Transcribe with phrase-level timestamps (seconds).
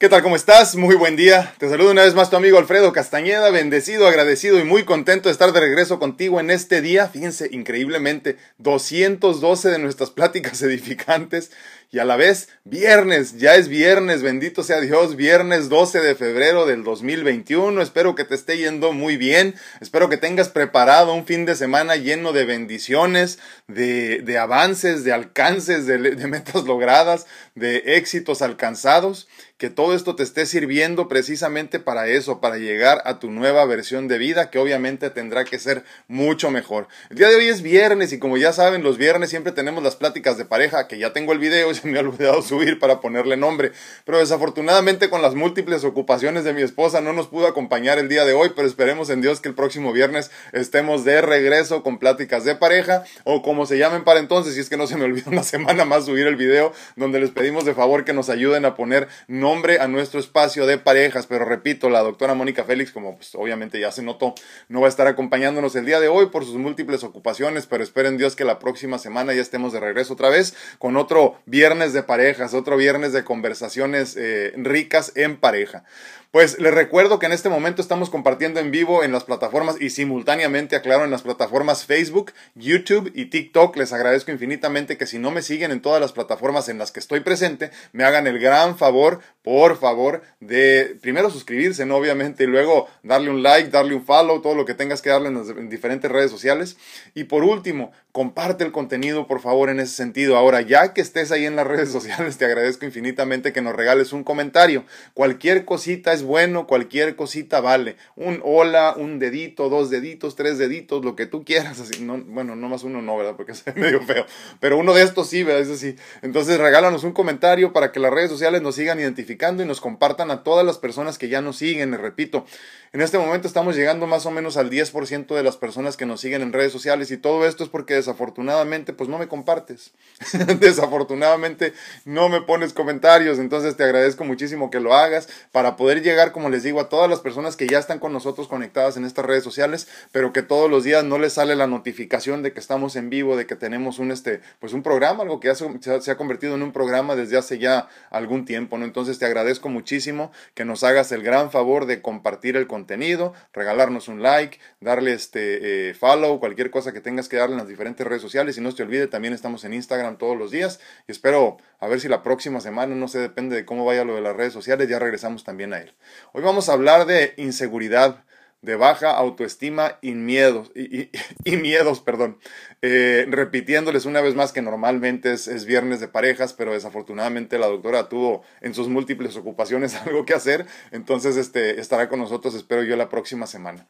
[0.00, 0.22] ¿Qué tal?
[0.22, 0.76] ¿Cómo estás?
[0.76, 1.52] Muy buen día.
[1.58, 5.34] Te saludo una vez más tu amigo Alfredo Castañeda, bendecido, agradecido y muy contento de
[5.34, 7.08] estar de regreso contigo en este día.
[7.08, 11.50] Fíjense, increíblemente, 212 de nuestras pláticas edificantes
[11.92, 16.64] y a la vez viernes, ya es viernes, bendito sea Dios, viernes 12 de febrero
[16.64, 17.82] del 2021.
[17.82, 21.96] Espero que te esté yendo muy bien, espero que tengas preparado un fin de semana
[21.96, 27.26] lleno de bendiciones, de, de avances, de alcances, de, de metas logradas,
[27.56, 29.26] de éxitos alcanzados
[29.60, 34.08] que todo esto te esté sirviendo precisamente para eso, para llegar a tu nueva versión
[34.08, 36.88] de vida, que obviamente tendrá que ser mucho mejor.
[37.10, 39.96] El día de hoy es viernes y como ya saben, los viernes siempre tenemos las
[39.96, 43.36] pláticas de pareja, que ya tengo el video se me ha olvidado subir para ponerle
[43.36, 43.72] nombre,
[44.04, 48.24] pero desafortunadamente con las múltiples ocupaciones de mi esposa no nos pudo acompañar el día
[48.24, 52.44] de hoy, pero esperemos en Dios que el próximo viernes estemos de regreso con pláticas
[52.44, 55.24] de pareja o como se llamen para entonces, si es que no se me olvida
[55.30, 58.74] una semana más subir el video donde les pedimos de favor que nos ayuden a
[58.74, 63.34] poner nombre a nuestro espacio de parejas, pero repito, la doctora Mónica Félix, como pues
[63.34, 64.34] obviamente ya se notó,
[64.68, 68.18] no va a estar acompañándonos el día de hoy por sus múltiples ocupaciones, pero esperen
[68.18, 72.02] Dios que la próxima semana ya estemos de regreso otra vez con otro viernes de
[72.02, 75.84] parejas, otro viernes de conversaciones eh, ricas en pareja.
[76.32, 79.90] Pues les recuerdo que en este momento estamos compartiendo en vivo en las plataformas y
[79.90, 83.76] simultáneamente, aclaro, en las plataformas Facebook, YouTube y TikTok.
[83.76, 87.00] Les agradezco infinitamente que si no me siguen en todas las plataformas en las que
[87.00, 91.96] estoy presente, me hagan el gran favor, por favor, de primero suscribirse, ¿no?
[91.96, 95.28] Obviamente, y luego darle un like, darle un follow, todo lo que tengas que darle
[95.28, 96.76] en, las, en diferentes redes sociales.
[97.12, 100.36] Y por último, comparte el contenido, por favor, en ese sentido.
[100.36, 104.12] Ahora, ya que estés ahí en las redes sociales, te agradezco infinitamente que nos regales
[104.12, 104.84] un comentario.
[105.14, 107.96] Cualquier cosita es bueno, cualquier cosita vale.
[108.16, 111.80] Un hola, un dedito, dos deditos, tres deditos, lo que tú quieras.
[111.80, 113.34] Así, no, bueno, no más uno no, ¿verdad?
[113.36, 114.26] Porque es medio feo.
[114.58, 115.62] Pero uno de estos sí, ¿verdad?
[115.62, 115.96] Eso sí.
[116.22, 120.30] Entonces, regálanos un comentario para que las redes sociales nos sigan identificando y nos compartan
[120.30, 121.92] a todas las personas que ya nos siguen.
[121.92, 122.44] Les repito,
[122.92, 126.20] en este momento estamos llegando más o menos al 10% de las personas que nos
[126.20, 129.92] siguen en redes sociales y todo esto es porque desafortunadamente pues no me compartes.
[130.60, 131.72] desafortunadamente
[132.04, 136.50] no me pones comentarios, entonces te agradezco muchísimo que lo hagas para poder llegar, como
[136.50, 139.44] les digo, a todas las personas que ya están con nosotros conectadas en estas redes
[139.44, 143.08] sociales, pero que todos los días no les sale la notificación de que estamos en
[143.08, 146.54] vivo, de que tenemos un este pues un programa, algo que ya se, ha convertido
[146.56, 148.84] en un programa desde hace ya algún tiempo, ¿no?
[148.84, 153.34] Entonces te agradezco muchísimo que nos hagas el gran favor de compartir el contenido contenido,
[153.52, 157.68] regalarnos un like, darle este eh, follow, cualquier cosa que tengas que darle en las
[157.68, 158.56] diferentes redes sociales.
[158.58, 160.80] Y no te olvide, también estamos en Instagram todos los días.
[161.08, 164.14] Y espero a ver si la próxima semana, no sé, depende de cómo vaya lo
[164.14, 165.94] de las redes sociales, ya regresamos también a él.
[166.32, 168.24] Hoy vamos a hablar de inseguridad
[168.62, 171.08] de baja autoestima y miedos, y,
[171.44, 172.38] y, miedos, perdón.
[172.82, 177.66] Eh, repitiéndoles una vez más que normalmente es, es, viernes de parejas, pero desafortunadamente la
[177.66, 182.82] doctora tuvo en sus múltiples ocupaciones algo que hacer, entonces este, estará con nosotros, espero
[182.82, 183.86] yo, la próxima semana.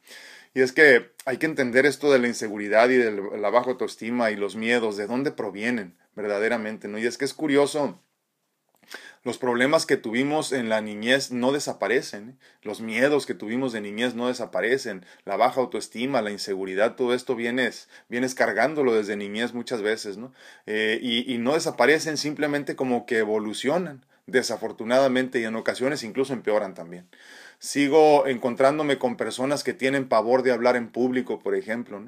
[0.54, 4.30] Y es que hay que entender esto de la inseguridad y de la baja autoestima
[4.30, 6.98] y los miedos, de dónde provienen verdaderamente, ¿no?
[6.98, 8.00] Y es que es curioso
[9.22, 12.34] los problemas que tuvimos en la niñez no desaparecen, ¿eh?
[12.62, 17.36] los miedos que tuvimos de niñez no desaparecen, la baja autoestima, la inseguridad, todo esto
[17.36, 20.32] vienes, vienes cargándolo desde niñez muchas veces, ¿no?
[20.66, 26.74] Eh, y, y no desaparecen simplemente como que evolucionan, desafortunadamente, y en ocasiones incluso empeoran
[26.74, 27.06] también.
[27.60, 32.02] Sigo encontrándome con personas que tienen pavor de hablar en público, por ejemplo,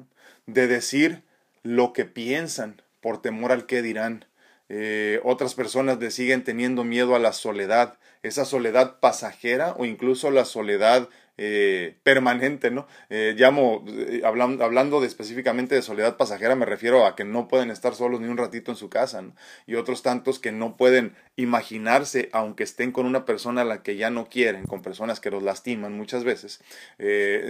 [0.47, 1.21] de decir
[1.61, 4.25] lo que piensan por temor al que dirán.
[4.69, 10.31] Eh, otras personas le siguen teniendo miedo a la soledad, esa soledad pasajera o incluso
[10.31, 12.85] la soledad eh, permanente, ¿no?
[13.09, 17.47] Eh, llamo, eh, hablando, hablando de específicamente de soledad pasajera, me refiero a que no
[17.47, 19.35] pueden estar solos ni un ratito en su casa, ¿no?
[19.65, 23.95] Y otros tantos que no pueden imaginarse, aunque estén con una persona a la que
[23.95, 26.61] ya no quieren, con personas que los lastiman muchas veces,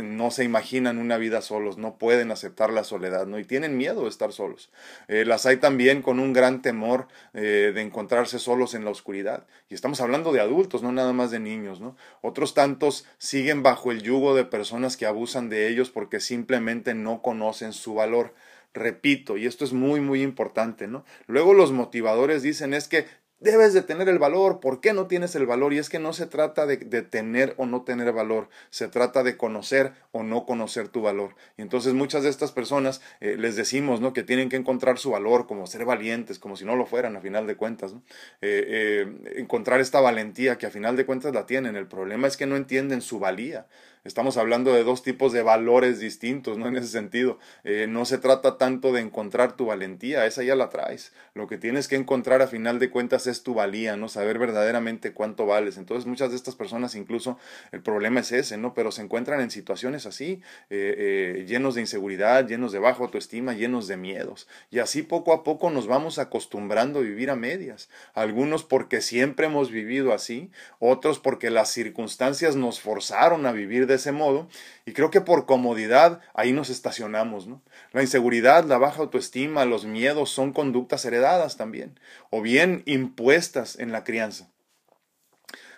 [0.02, 3.38] no se imaginan una vida solos, no pueden aceptar la soledad, ¿no?
[3.40, 4.72] Y tienen miedo de estar solos.
[5.10, 9.46] Las hay también con un gran temor de encontrarse solos en la oscuridad.
[9.68, 11.98] Y estamos hablando de adultos, no nada más de niños, ¿no?
[12.22, 16.94] Otros tantos siguen bajo bajo el yugo de personas que abusan de ellos porque simplemente
[16.94, 18.36] no conocen su valor.
[18.72, 21.04] Repito, y esto es muy, muy importante, ¿no?
[21.25, 23.08] Luego los motivadores dicen es que
[23.44, 24.60] debes de tener el valor.
[24.60, 25.74] ¿Por qué no tienes el valor?
[25.74, 29.24] Y es que no se trata de, de, tener o no tener valor, se trata
[29.24, 31.36] de conocer o no conocer tu valor.
[31.57, 34.13] Y entonces muchas de estas personas eh, les decimos ¿no?
[34.13, 37.22] que tienen que encontrar su valor, como ser valientes, como si no lo fueran a
[37.22, 37.94] final de cuentas.
[37.94, 38.01] ¿no?
[38.42, 41.75] Eh, eh, encontrar esta valentía que a final de cuentas la tienen.
[41.75, 43.68] El problema es que no entienden su valía.
[44.06, 46.68] Estamos hablando de dos tipos de valores distintos, ¿no?
[46.68, 50.70] En ese sentido, eh, no se trata tanto de encontrar tu valentía, esa ya la
[50.70, 51.14] traes.
[51.34, 54.10] Lo que tienes que encontrar a final de cuentas es tu valía, ¿no?
[54.10, 55.78] Saber verdaderamente cuánto vales.
[55.78, 57.38] Entonces, muchas de estas personas, incluso,
[57.72, 58.74] el problema es ese, ¿no?
[58.74, 60.96] Pero se encuentran en situaciones así, eh,
[61.40, 64.50] eh, llenos de inseguridad, llenos de bajo autoestima, llenos de miedos.
[64.70, 67.88] Y así poco a poco nos vamos acostumbrando a vivir a medias.
[68.14, 73.93] Algunos porque siempre hemos vivido así, otros porque las circunstancias nos forzaron a vivir de
[73.95, 74.48] ese modo
[74.86, 77.48] y creo que por comodidad ahí nos estacionamos.
[77.92, 82.00] La inseguridad, la baja autoestima, los miedos son conductas heredadas también
[82.30, 84.50] o bien impuestas en la crianza.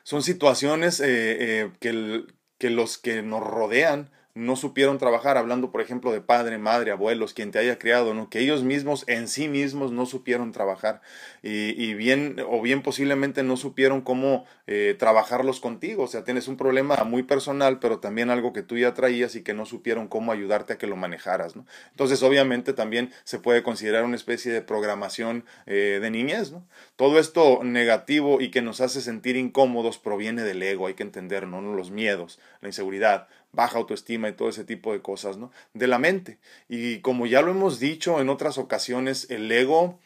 [0.03, 2.25] Son situaciones eh, eh, que,
[2.57, 7.33] que los que nos rodean no supieron trabajar, hablando por ejemplo de padre, madre, abuelos,
[7.33, 8.29] quien te haya criado, ¿no?
[8.29, 11.01] que ellos mismos en sí mismos no supieron trabajar
[11.41, 16.57] y, bien o bien posiblemente no supieron cómo eh, trabajarlos contigo, o sea, tienes un
[16.57, 20.31] problema muy personal, pero también algo que tú ya traías y que no supieron cómo
[20.31, 21.65] ayudarte a que lo manejaras, ¿no?
[21.91, 26.65] Entonces, obviamente también se puede considerar una especie de programación eh, de niñez, ¿no?
[26.95, 31.47] Todo esto negativo y que nos hace sentir incómodos proviene del ego, hay que entender,
[31.47, 31.61] ¿no?
[31.61, 35.51] Los miedos, la inseguridad, baja autoestima y todo ese tipo de cosas, ¿no?
[35.73, 36.37] De la mente.
[36.69, 39.99] Y como ya lo hemos dicho en otras ocasiones, el ego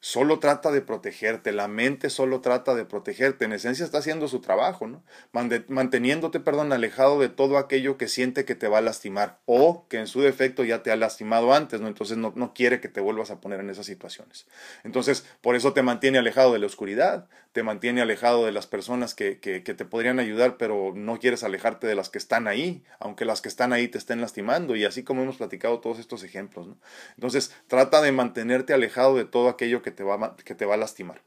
[0.00, 4.40] solo trata de protegerte, la mente solo trata de protegerte, en esencia está haciendo su
[4.40, 5.02] trabajo, ¿no?
[5.32, 9.98] Manteniéndote, perdón, alejado de todo aquello que siente que te va a lastimar o que
[9.98, 11.88] en su defecto ya te ha lastimado antes, ¿no?
[11.88, 14.46] Entonces no, no quiere que te vuelvas a poner en esas situaciones.
[14.84, 19.14] Entonces, por eso te mantiene alejado de la oscuridad, te mantiene alejado de las personas
[19.14, 22.84] que, que, que te podrían ayudar, pero no quieres alejarte de las que están ahí,
[22.98, 26.22] aunque las que están ahí te estén lastimando, y así como hemos platicado todos estos
[26.22, 26.76] ejemplos, ¿no?
[27.14, 30.78] Entonces, trata de mantenerte alejado de todo aquello que te va, que te va a
[30.78, 31.22] lastimar.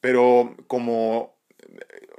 [0.00, 1.34] Pero como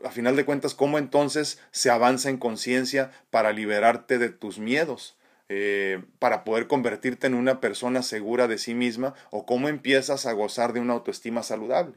[0.03, 5.17] a final de cuentas, ¿cómo entonces se avanza en conciencia para liberarte de tus miedos?
[5.49, 10.31] Eh, para poder convertirte en una persona segura de sí misma o cómo empiezas a
[10.31, 11.93] gozar de una autoestima saludable.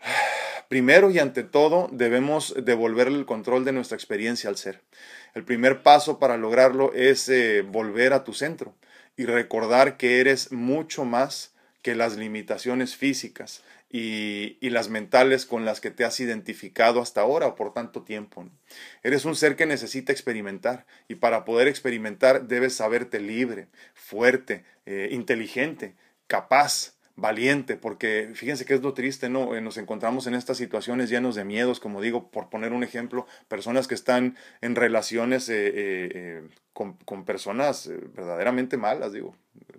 [0.68, 4.82] Primero y ante todo debemos devolverle el control de nuestra experiencia al ser.
[5.34, 8.74] El primer paso para lograrlo es eh, volver a tu centro
[9.16, 11.51] y recordar que eres mucho más
[11.82, 17.46] que las limitaciones físicas y, las mentales con las que te has identificado hasta ahora
[17.46, 18.48] o por tanto tiempo.
[19.02, 25.08] Eres un ser que necesita experimentar y para poder experimentar debes saberte libre, fuerte, eh,
[25.10, 25.94] inteligente,
[26.26, 29.54] capaz, valiente, porque fíjense que es lo triste, ¿no?
[29.54, 33.26] Eh, nos encontramos en estas situaciones llenos de miedos, como digo, por poner un ejemplo,
[33.48, 39.34] personas que están en relaciones eh, con, con, personas verdaderamente malas, digo,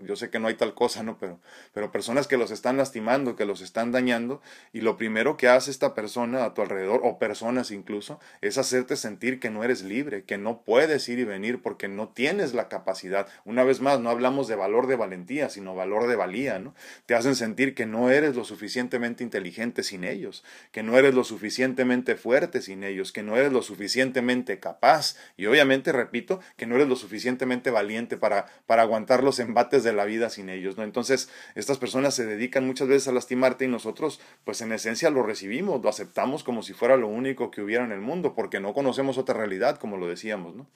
[0.06, 1.18] yo sé que no hay tal cosa, ¿no?
[1.18, 1.40] Pero,
[1.74, 4.42] pero personas que los están lastimando, que los están dañando,
[4.72, 8.96] y lo primero que hace esta persona a tu alrededor, o personas incluso, es hacerte
[8.96, 12.70] sentir que no eres libre, que no puedes ir y venir porque no tienes la
[12.70, 13.28] capacidad.
[13.46, 16.76] Una vez más, no hablamos de valor de valentía, sino valor de valía, ¿no?
[17.06, 21.24] Te hacen sentir que no eres lo suficientemente inteligente sin ellos, que no eres lo
[21.24, 26.76] suficientemente fuerte sin ellos, que no eres lo suficientemente capaz, y obviamente, repito, que no
[26.76, 30.84] eres lo suficientemente valiente para, para aguantar los embates de la vida sin ellos, ¿no?
[30.84, 35.24] Entonces, estas personas se dedican muchas veces a lastimarte y nosotros, pues en esencia lo
[35.24, 38.74] recibimos, lo aceptamos como si fuera lo único que hubiera en el mundo, porque no
[38.74, 40.68] conocemos otra realidad, como lo decíamos, ¿no?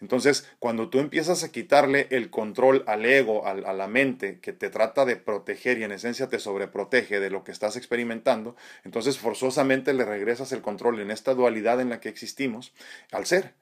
[0.00, 4.70] Entonces, cuando tú empiezas a quitarle el control al ego, a, la mente, que te
[4.70, 9.92] trata de proteger y en esencia te sobreprotege de lo que estás experimentando, entonces forzosamente
[9.92, 12.72] le regresas el control en esta dualidad en la que existimos
[13.12, 13.54] al ser.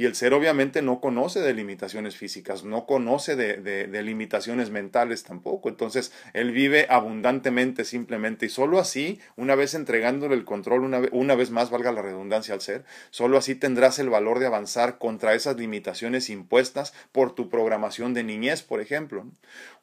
[0.00, 5.68] Y el ser obviamente no conoce de limitaciones físicas, no conoce de, limitaciones mentales tampoco.
[5.68, 8.46] Entonces, él vive abundantemente simplemente.
[8.46, 12.54] Y solo así, una vez entregándole el control, una, una vez más valga la redundancia
[12.54, 17.50] al ser, solo así tendrás el valor de avanzar contra esas limitaciones impuestas por tu
[17.50, 19.26] programación de niñez, por ejemplo.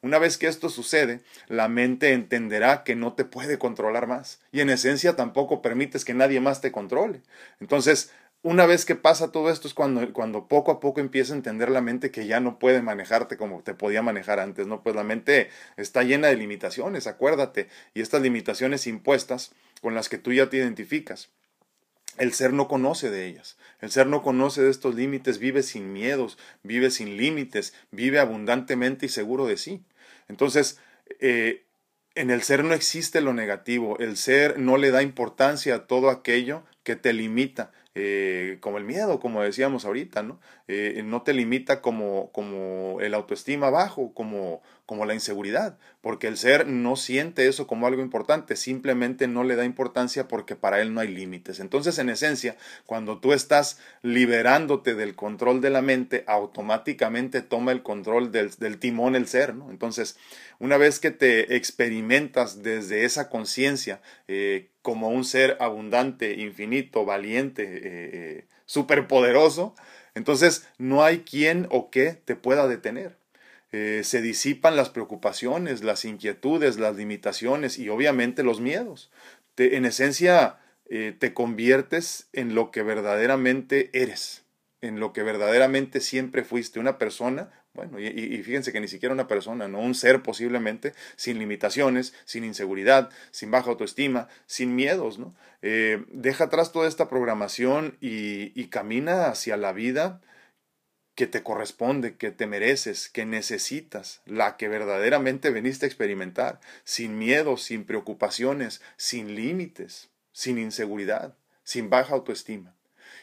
[0.02, 4.40] Una vez que esto sucede, la mente entenderá que no te puede controlar más.
[4.50, 7.20] Y en esencia tampoco permites que nadie más te controle.
[7.60, 8.10] Entonces,
[8.42, 11.70] una vez que pasa todo esto es cuando, cuando poco a poco empieza a entender
[11.70, 14.82] la mente que ya no puede manejarte como te podía manejar antes, ¿no?
[14.82, 20.18] Pues la mente está llena de limitaciones, acuérdate, y estas limitaciones impuestas con las que
[20.18, 21.30] tú ya te identificas.
[22.16, 23.56] El ser no conoce de ellas.
[23.80, 29.06] El ser no conoce de estos límites, vive sin miedos, vive sin límites, vive abundantemente
[29.06, 29.84] y seguro de sí.
[30.28, 30.78] Entonces,
[31.20, 31.64] eh,
[32.14, 33.98] en el ser no existe lo negativo.
[34.00, 37.70] El ser no le da importancia a todo aquello que te limita.
[38.00, 40.38] Eh, como el miedo, como decíamos ahorita, ¿no?
[40.68, 46.38] Eh, no te limita como, como el autoestima bajo, como, como la inseguridad, porque el
[46.38, 50.94] ser no siente eso como algo importante, simplemente no le da importancia porque para él
[50.94, 51.60] no hay límites.
[51.60, 57.82] Entonces, en esencia, cuando tú estás liberándote del control de la mente, automáticamente toma el
[57.82, 59.54] control del, timón el ser.
[59.68, 60.16] Entonces,
[60.58, 67.62] una vez que te experimentas desde esa conciencia eh, como un ser abundante, infinito, valiente,
[67.62, 69.74] eh, eh, superpoderoso,
[70.14, 73.18] entonces no hay quien o qué te pueda detener.
[73.70, 79.10] Eh, se disipan las preocupaciones, las inquietudes, las limitaciones y obviamente los miedos.
[79.58, 84.44] en esencia, eh, te conviertes en lo que verdaderamente eres,
[84.80, 89.28] en lo que verdaderamente siempre fuiste, una persona, bueno, y, fíjense que ni siquiera una
[89.28, 95.34] persona, no un ser posiblemente, sin limitaciones, sin inseguridad, sin baja autoestima, sin miedos, ¿no?
[95.60, 100.20] Eh, deja atrás toda esta programación y camina hacia la vida
[101.18, 107.18] que te corresponde, que te mereces, que necesitas, la que verdaderamente veniste a experimentar, sin
[107.18, 111.34] miedo, sin preocupaciones, sin límites, sin inseguridad,
[111.64, 112.77] sin baja autoestima.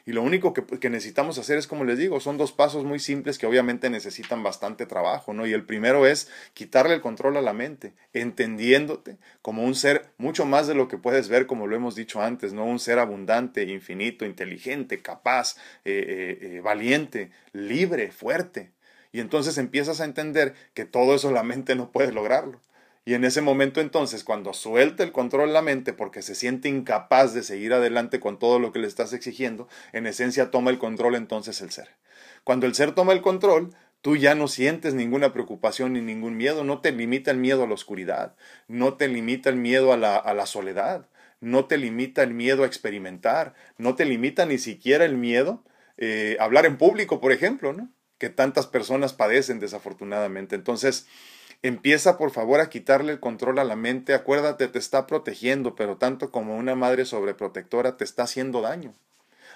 [0.08, 3.40] Y lo único que, necesitamos hacer es, como les digo, son dos pasos muy simples
[3.40, 5.48] que obviamente necesitan bastante trabajo, ¿no?
[5.48, 10.46] Y el primero es quitarle el control a la mente, entendiéndote como un ser mucho
[10.46, 12.66] más de lo que puedes ver, como lo hemos dicho antes, ¿no?
[12.66, 18.72] Un ser abundante, infinito, inteligente, capaz, eh, eh, eh, valiente, libre, fuerte.
[19.12, 22.62] Y entonces empiezas a entender que todo eso la mente no puede lograrlo.
[23.06, 27.36] Y en ese momento entonces, cuando suelta el control la mente porque se siente incapaz
[27.36, 31.16] de seguir adelante con todo lo que le estás exigiendo, en esencia toma el control
[31.16, 31.90] entonces el ser.
[32.44, 36.64] Cuando el ser toma el control, tú ya no sientes ninguna preocupación ni ningún miedo,
[36.64, 38.36] no te limita el miedo a la oscuridad,
[38.68, 41.08] no te limita el miedo a la, a la soledad,
[41.42, 45.64] no te limita el miedo a experimentar, no te limita ni siquiera el miedo
[45.98, 47.90] eh, a hablar en público, por ejemplo, ¿no?
[48.18, 50.56] que tantas personas padecen desafortunadamente.
[50.56, 51.08] Entonces,
[51.62, 54.14] Empieza por favor a quitarle el control a la mente.
[54.14, 58.94] Acuérdate, te está protegiendo, pero tanto como una madre sobreprotectora te está haciendo daño.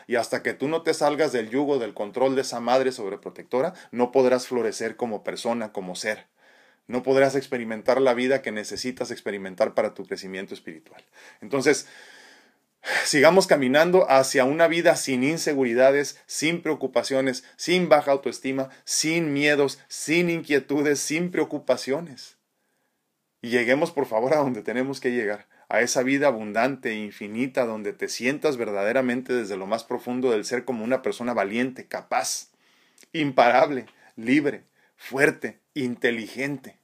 [0.07, 3.73] Y hasta que tú no te salgas del yugo, del control de esa madre sobreprotectora,
[3.91, 6.25] no podrás florecer como persona, como ser.
[6.87, 11.05] No podrás experimentar la vida que necesitas experimentar para tu crecimiento espiritual.
[11.41, 11.85] Entonces,
[13.05, 20.29] sigamos caminando hacia una vida sin inseguridades, sin preocupaciones, sin baja autoestima, sin miedos, sin
[20.29, 22.37] inquietudes, sin preocupaciones.
[23.41, 27.65] Y lleguemos por favor a donde tenemos que llegar, a esa vida abundante e infinita,
[27.65, 32.49] donde te sientas verdaderamente desde lo más profundo del ser como una persona valiente, capaz,
[33.13, 34.63] imparable, libre,
[34.95, 36.78] fuerte, inteligente.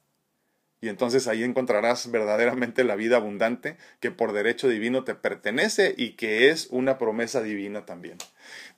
[0.80, 6.12] Y entonces ahí encontrarás verdaderamente la vida abundante que por derecho divino te pertenece y
[6.12, 8.18] que es una promesa divina también.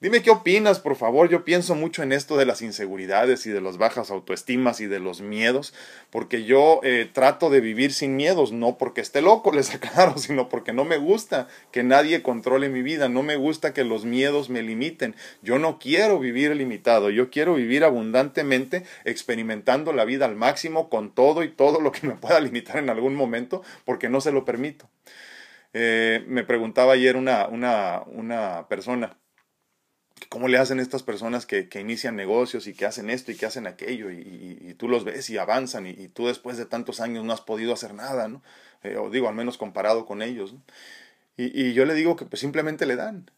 [0.00, 1.28] Dime qué opinas, por favor.
[1.28, 5.00] Yo pienso mucho en esto de las inseguridades y de las bajas autoestimas y de
[5.00, 5.74] los miedos,
[6.10, 10.48] porque yo eh, trato de vivir sin miedos, no porque esté loco, les aclaro, sino
[10.48, 14.50] porque no me gusta que nadie controle mi vida, no me gusta que los miedos
[14.50, 15.16] me limiten.
[15.42, 21.12] Yo no quiero vivir limitado, yo quiero vivir abundantemente, experimentando la vida al máximo con
[21.12, 24.44] todo y todo lo que me pueda limitar en algún momento, porque no se lo
[24.44, 24.88] permito.
[25.72, 29.18] Eh, me preguntaba ayer una, una, una persona,
[30.28, 33.66] ¿Cómo le hacen estas personas que, inician negocios y que hacen esto y que hacen
[33.66, 37.40] aquello y, tú los ves y avanzan y, tú después de tantos años no has
[37.40, 38.42] podido hacer nada, ¿no?
[38.82, 40.54] Eh, o digo, al menos comparado con ellos,
[41.36, 43.30] Y, yo le digo que pues simplemente le dan.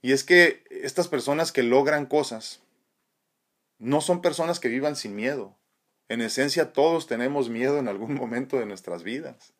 [0.00, 2.60] Y es que estas personas que logran cosas
[3.78, 5.56] no son personas que vivan sin miedo.
[6.08, 9.54] En esencia todos tenemos miedo en algún momento de nuestras vidas.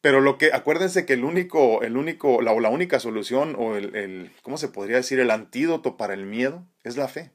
[0.00, 3.96] Pero lo que, acuérdense que el único, el único, la, la única solución o el,
[3.96, 5.18] el, ¿cómo se podría decir?
[5.18, 7.32] El antídoto para el miedo es la fe.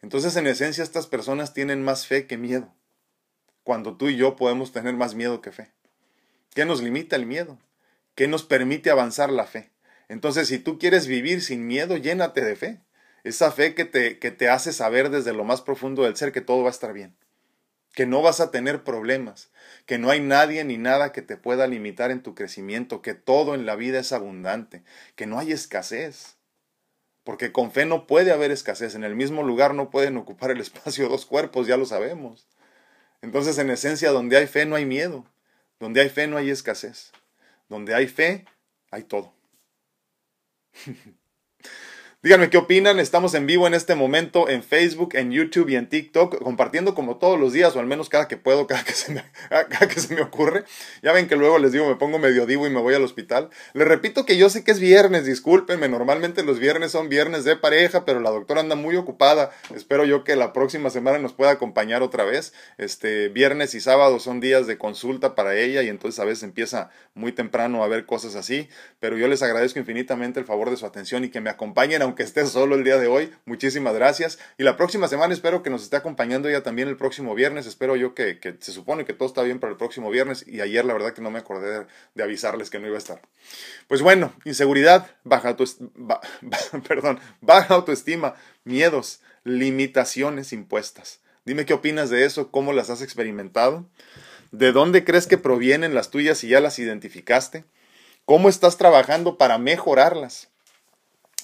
[0.00, 2.72] Entonces, en esencia, estas personas tienen más fe que miedo.
[3.64, 5.72] Cuando tú y yo podemos tener más miedo que fe.
[6.54, 7.58] ¿Qué nos limita el miedo?
[8.14, 9.70] ¿Qué nos permite avanzar la fe?
[10.08, 12.80] Entonces, si tú quieres vivir sin miedo, llénate de fe.
[13.24, 16.40] Esa fe que te, que te hace saber desde lo más profundo del ser que
[16.40, 17.16] todo va a estar bien
[17.92, 19.50] que no vas a tener problemas,
[19.86, 23.54] que no hay nadie ni nada que te pueda limitar en tu crecimiento, que todo
[23.54, 24.82] en la vida es abundante,
[25.14, 26.38] que no hay escasez.
[27.24, 30.60] Porque con fe no puede haber escasez, en el mismo lugar no pueden ocupar el
[30.62, 32.48] espacio dos cuerpos, ya lo sabemos.
[33.20, 35.24] Entonces, en esencia, donde hay fe no hay miedo,
[35.78, 37.12] donde hay fe no hay escasez,
[37.68, 38.46] donde hay fe
[38.90, 39.34] hay todo.
[42.24, 43.00] Díganme qué opinan.
[43.00, 47.16] Estamos en vivo en este momento en Facebook, en YouTube y en TikTok, compartiendo como
[47.16, 49.98] todos los días, o al menos cada que puedo, cada que se me, cada que
[49.98, 50.62] se me ocurre.
[51.02, 53.50] Ya ven que luego les digo, me pongo medio divo y me voy al hospital.
[53.72, 55.88] Les repito que yo sé que es viernes, discúlpenme.
[55.88, 59.50] Normalmente los viernes son viernes de pareja, pero la doctora anda muy ocupada.
[59.74, 62.52] Espero yo que la próxima semana nos pueda acompañar otra vez.
[62.78, 66.90] Este, viernes y sábado son días de consulta para ella y entonces a veces empieza
[67.14, 68.68] muy temprano a ver cosas así.
[69.00, 72.24] Pero yo les agradezco infinitamente el favor de su atención y que me acompañen aunque
[72.24, 73.32] esté solo el día de hoy.
[73.46, 74.38] Muchísimas gracias.
[74.58, 77.64] Y la próxima semana espero que nos esté acompañando ella también el próximo viernes.
[77.64, 80.46] Espero yo que, se supone que todo está bien para el próximo viernes.
[80.46, 83.22] Y ayer la verdad que no me acordé de, avisarles que no iba a estar.
[83.88, 86.20] Pues bueno, inseguridad, baja, autoestima,
[86.86, 91.20] perdón, baja autoestima, miedos, limitaciones impuestas.
[91.46, 93.86] Dime qué opinas de eso, cómo las has experimentado,
[94.50, 97.64] de dónde crees que provienen las tuyas y ya las identificaste,
[98.26, 100.51] cómo estás trabajando para mejorarlas.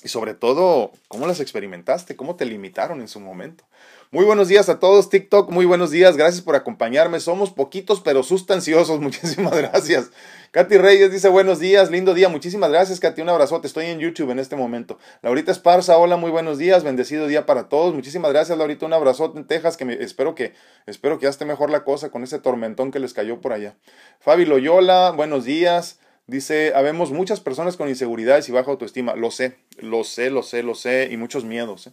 [0.05, 2.17] Y sobre todo, ¿cómo las experimentaste?
[2.17, 3.65] ¿Cómo te limitaron en su momento?
[4.11, 7.21] Muy buenos días a todos, TikTok, muy buenos días, gracias por acompañarme.
[7.21, 10.11] Somos poquitos pero sustanciosos, muchísimas gracias.
[10.51, 14.31] Katy Reyes dice buenos días, lindo día, muchísimas gracias Katy, un abrazote, estoy en YouTube
[14.31, 14.99] en este momento.
[15.21, 19.39] Laurita Esparza, hola, muy buenos días, bendecido día para todos, muchísimas gracias Laurita, un abrazote
[19.39, 20.55] en Texas, que me, espero que
[20.87, 23.77] espero que ya mejor la cosa con ese tormentón que les cayó por allá.
[24.21, 25.99] Fabi Loyola, buenos días.
[26.29, 29.17] Dice, habemos muchas personas con inseguridades y baja autoestima.
[29.17, 31.87] Lo sé, lo sé, lo sé, lo sé, y muchos miedos.
[31.87, 31.93] ¿eh?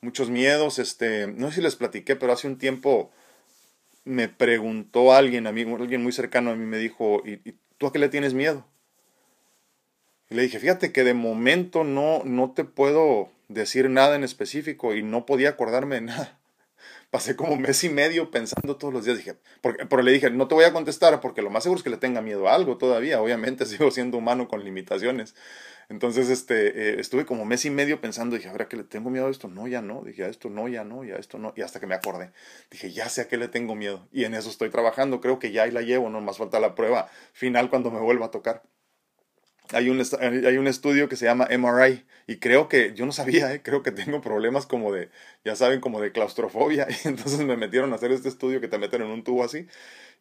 [0.00, 3.12] Muchos miedos, este, no sé si les platiqué, pero hace un tiempo
[4.04, 7.36] me preguntó alguien, a mí, alguien muy cercano a mí me dijo, ¿y,
[7.78, 8.66] tú a qué le tienes miedo?
[10.28, 14.96] Y le dije, fíjate que de momento no, no te puedo decir nada en específico
[14.96, 16.38] y no podía acordarme de nada
[17.10, 19.16] pasé como mes y medio pensando todos los días.
[19.18, 21.84] Dije, porque, pero le dije, no te voy a contestar porque lo más seguro es
[21.84, 23.20] que le tenga miedo a algo todavía.
[23.20, 25.34] Obviamente sigo siendo humano con limitaciones.
[25.90, 29.26] Entonces, este, eh, estuve como mes y medio pensando, dije, ¿a qué le tengo miedo
[29.26, 29.48] a esto?
[29.48, 30.02] No, ya no.
[30.02, 31.54] Dije, a esto no, ya no, ya esto no.
[31.56, 32.30] Y hasta que me acordé,
[32.70, 34.06] dije, ya sé a qué le tengo miedo.
[34.12, 35.20] Y en eso estoy trabajando.
[35.20, 38.26] Creo que ya ahí la llevo, no más falta la prueba final cuando me vuelva
[38.26, 38.62] a tocar
[39.72, 43.52] hay un, hay un estudio que se llama MRI y creo que, yo no sabía,
[43.52, 43.62] ¿eh?
[43.62, 45.10] creo que tengo problemas como de,
[45.44, 48.78] ya saben, como de claustrofobia y entonces me metieron a hacer este estudio que te
[48.78, 49.66] meten en un tubo así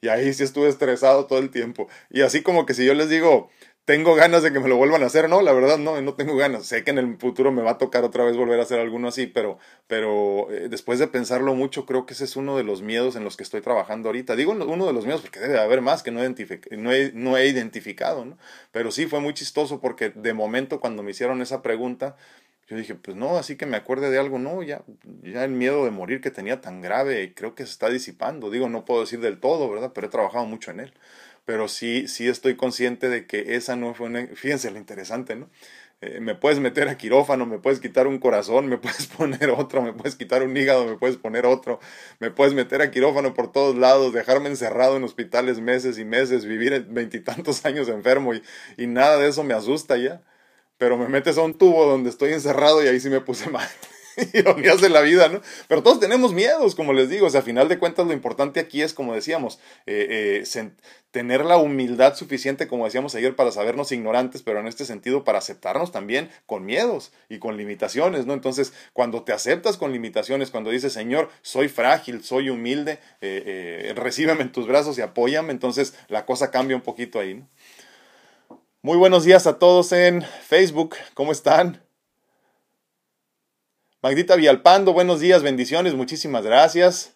[0.02, 3.10] y ahí sí estuve estresado todo el tiempo y así como que si yo les
[3.10, 3.50] digo,
[3.88, 6.36] tengo ganas de que me lo vuelvan a hacer, no, la verdad no, no tengo
[6.36, 6.66] ganas.
[6.66, 9.08] Sé que en el futuro me va a tocar otra vez volver a hacer alguno
[9.08, 12.82] así, pero, pero eh, después de pensarlo mucho, creo que ese es uno de los
[12.82, 14.36] miedos en los que estoy trabajando ahorita.
[14.36, 18.26] Digo uno de los miedos porque debe haber más que no, he, no he identificado,
[18.26, 18.38] ¿no?
[18.74, 22.18] Pero sí fue muy chistoso porque de momento cuando me hicieron esa pregunta,
[22.68, 24.84] yo dije, pues no, así que me acuerde de algo, no, ya,
[25.24, 28.50] ya el miedo de morir que tenía tan grave, creo que se está disipando.
[28.50, 29.94] Digo, no puedo decir del todo, ¿verdad?
[29.96, 30.94] Pero he trabajado mucho en él
[31.48, 34.28] pero sí, sí estoy consciente de que esa no fue una...
[34.36, 35.50] Fíjense lo interesante, ¿no?
[36.02, 39.82] Eh, me puedes meter a quirófano, me puedes quitar un corazón, me puedes poner otro,
[39.82, 41.80] me puedes quitar un hígado, me puedes poner otro,
[42.20, 46.44] me puedes meter a quirófano por todos lados, dejarme encerrado en hospitales meses y meses,
[46.44, 48.44] vivir veintitantos años enfermo y,
[48.76, 50.22] y nada de eso me asusta ya.
[50.78, 53.70] Pero me metes a un tubo donde estoy encerrado y ahí sí me puse mal.
[54.34, 55.42] ironías de la vida, ¿no?
[55.68, 58.60] Pero todos tenemos miedos, como les digo, o sea, a final de cuentas lo importante
[58.60, 60.72] aquí es, como decíamos, eh, eh,
[61.12, 65.38] tener la humildad suficiente, como decíamos ayer, para sabernos ignorantes, pero en este sentido para
[65.38, 68.34] aceptarnos también con miedos y con limitaciones, ¿no?
[68.34, 74.42] Entonces, cuando te aceptas con limitaciones, cuando dices, Señor, soy frágil, soy humilde, eh, recíbeme
[74.42, 77.48] en tus brazos y apóyame, entonces la cosa cambia un poquito ahí, ¿no?
[78.84, 81.87] Muy buenos días a todos en Facebook, ¿cómo están?
[84.08, 87.12] Magdita Vialpando, buenos días, bendiciones, muchísimas gracias.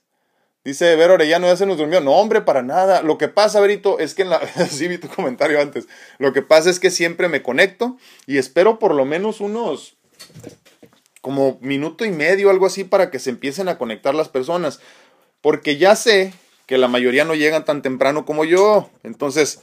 [0.66, 2.02] Dice Vero Orellano, ya se nos durmió.
[2.02, 3.02] No, hombre, para nada.
[3.02, 4.42] Lo que pasa, Verito, es que en la.
[4.90, 5.88] vi tu comentario antes.
[6.18, 7.96] Lo que pasa es que siempre me conecto
[8.28, 9.96] y espero por lo menos unos.
[11.22, 14.82] como minuto y medio, algo así, para que se empiecen a conectar las personas.
[15.40, 16.34] Porque ya sé
[16.66, 18.90] que la mayoría no llegan tan temprano como yo.
[19.04, 19.62] Entonces,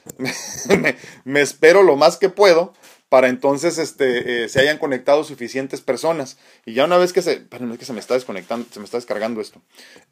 [1.24, 2.72] me espero lo más que puedo
[3.08, 6.36] para entonces este, eh, se hayan conectado suficientes personas.
[6.66, 8.98] Y ya una vez que se, es que se me está desconectando, se me está
[8.98, 9.62] descargando esto.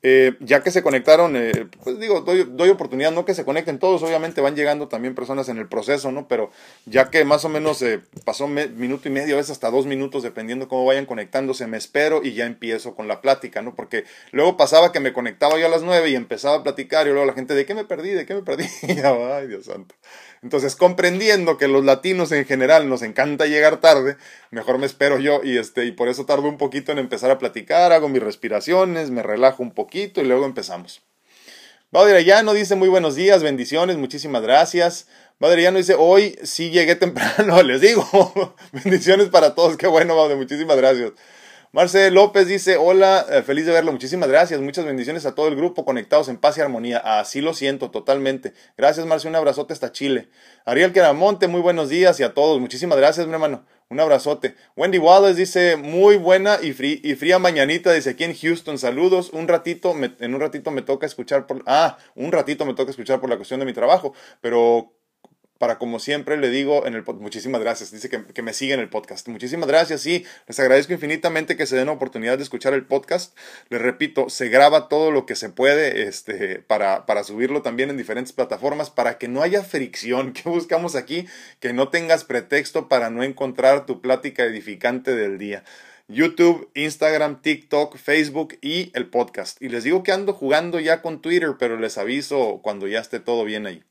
[0.03, 3.79] Eh, ya que se conectaron, eh, pues digo, doy, doy, oportunidad, no que se conecten
[3.79, 6.27] todos, obviamente van llegando también personas en el proceso, ¿no?
[6.27, 6.51] Pero
[6.87, 7.85] ya que más o menos
[8.25, 12.23] pasó minuto y medio, a veces hasta dos minutos, dependiendo cómo vayan conectándose, me espero
[12.23, 13.75] y ya empiezo con la plática, ¿no?
[13.75, 17.11] Porque luego pasaba que me conectaba yo a las nueve y empezaba a platicar y
[17.11, 18.11] luego la gente, ¿de qué me perdí?
[18.11, 18.65] ¿De qué me perdí?
[18.83, 19.95] Y ay, Dios santo.
[20.47, 24.17] Entonces, comprendiendo que los latinos en general nos encanta llegar tarde,
[24.53, 27.39] mejor me espero yo y este y por eso tardo un poquito en empezar a
[27.39, 31.03] platicar, hago mis respiraciones, me relajo un poquito y luego empezamos.
[32.21, 35.09] ya no dice muy buenos días, bendiciones, muchísimas gracias.
[35.41, 38.55] Madriano dice, hoy sí llegué temprano, les digo.
[38.73, 41.11] Bendiciones para todos, qué bueno, Baude, muchísimas gracias.
[41.73, 45.57] Marcel López dice, hola, eh, feliz de verlo, muchísimas gracias, muchas bendiciones a todo el
[45.57, 46.99] grupo conectados en paz y armonía.
[46.99, 48.55] Así lo siento totalmente.
[48.77, 50.29] Gracias, Marcel, un abrazote hasta Chile.
[50.65, 53.67] Ariel Queramonte, muy buenos días y a todos, muchísimas gracias, mi hermano.
[53.89, 54.57] Un abrazote.
[54.77, 59.31] Wendy Wallace dice, muy buena y, y fría mañanita, dice aquí en Houston, saludos.
[59.33, 63.21] Un ratito, en un ratito me toca escuchar por, ah, un ratito me toca escuchar
[63.21, 64.96] por la cuestión de mi trabajo, pero
[65.59, 68.89] para como siempre le digo en el muchísimas gracias, dice que, que, me siguen el
[68.89, 69.29] podcast.
[69.29, 73.37] Muchísimas gracias, sí, les agradezco infinitamente que se den la oportunidad de escuchar el podcast.
[73.69, 77.97] Les repito, se graba todo lo que se puede este, para, para subirlo también en
[77.97, 80.33] diferentes plataformas para que no haya fricción.
[80.35, 81.27] ¿Qué buscamos aquí?
[81.61, 85.65] Que no tengas pretexto para no encontrar tu plática edificante del día.
[86.09, 89.61] YouTube, Instagram, TikTok, Facebook y el podcast.
[89.61, 93.19] Y les digo que ando jugando ya con Twitter, pero les aviso cuando ya esté
[93.19, 93.83] todo bien ahí.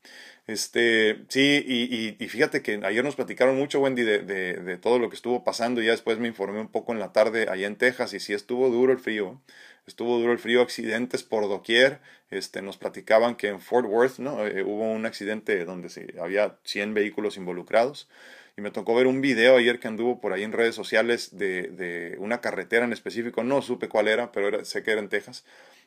[0.46, 5.00] Este, sí, y, y, fíjate que ayer nos platicaron mucho, Wendy, de, de, de, todo
[5.00, 7.66] lo que estuvo pasando y ya después me informé un poco en la tarde allá
[7.66, 9.40] en Texas y sí estuvo duro el frío,
[9.88, 14.46] estuvo duro el frío, accidentes por doquier, este, nos platicaban que en Fort Worth, ¿no?
[14.46, 18.08] Eh, hubo un accidente donde sí, había 100 vehículos involucrados
[18.56, 21.62] y me tocó ver un video ayer que anduvo por ahí en redes sociales de,
[21.68, 25.08] de una carretera en específico, no supe cuál era, pero era, sé que era en
[25.08, 25.44] Texas,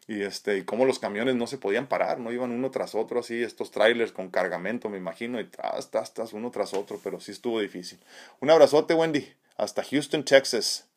[0.07, 3.19] y este y cómo los camiones no se podían parar, no iban uno tras otro
[3.19, 7.19] así, estos trailers con cargamento, me imagino, y tras, tras, tras, uno tras otro, pero
[7.19, 7.99] sí estuvo difícil.
[8.39, 9.27] Un abrazote, Wendy,
[9.57, 10.88] hasta Houston, Texas.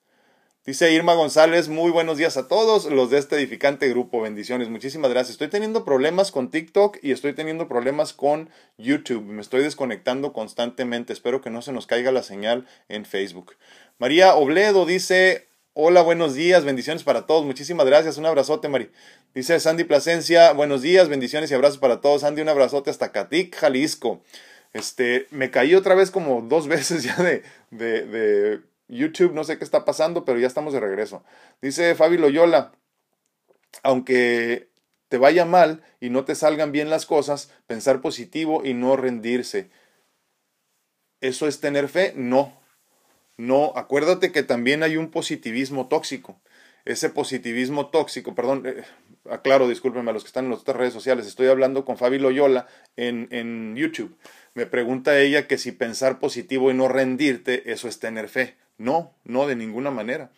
[0.64, 5.10] Dice Irma González, muy buenos días a todos los de este edificante grupo, bendiciones, muchísimas
[5.10, 5.32] gracias.
[5.32, 8.48] Estoy teniendo problemas con TikTok y estoy teniendo problemas con
[8.78, 13.56] YouTube, me estoy desconectando constantemente, espero que no se nos caiga la señal en Facebook.
[13.98, 17.44] María Obledo dice, Hola, buenos días, bendiciones para todos.
[17.44, 18.18] Muchísimas gracias.
[18.18, 18.90] Un abrazote, Mari.
[19.34, 22.20] Dice Sandy Plasencia, buenos días, bendiciones y abrazos para todos.
[22.20, 24.22] Sandy, un abrazote hasta Catic, Jalisco.
[24.74, 28.60] Este, me caí otra vez como dos veces ya de, de, de
[28.98, 31.24] YouTube, no sé qué está pasando, pero ya estamos de regreso.
[31.60, 32.72] Dice Fabi Loyola,
[33.82, 34.68] aunque
[35.08, 39.70] te vaya mal y no te salgan bien las cosas, pensar positivo y no rendirse.
[41.20, 42.12] ¿Eso es tener fe?
[42.16, 42.62] No,
[43.36, 46.40] no, acuérdate que también hay un positivismo tóxico.
[46.84, 48.84] Ese positivismo tóxico, perdón, eh,
[49.30, 52.18] aclaro, discúlpenme a los que están en las otras redes sociales, estoy hablando con Fabi
[52.18, 54.16] Loyola en, en YouTube.
[54.54, 58.56] Me pregunta ella que si pensar positivo y no rendirte, eso es tener fe.
[58.78, 60.30] No, no, de ninguna manera.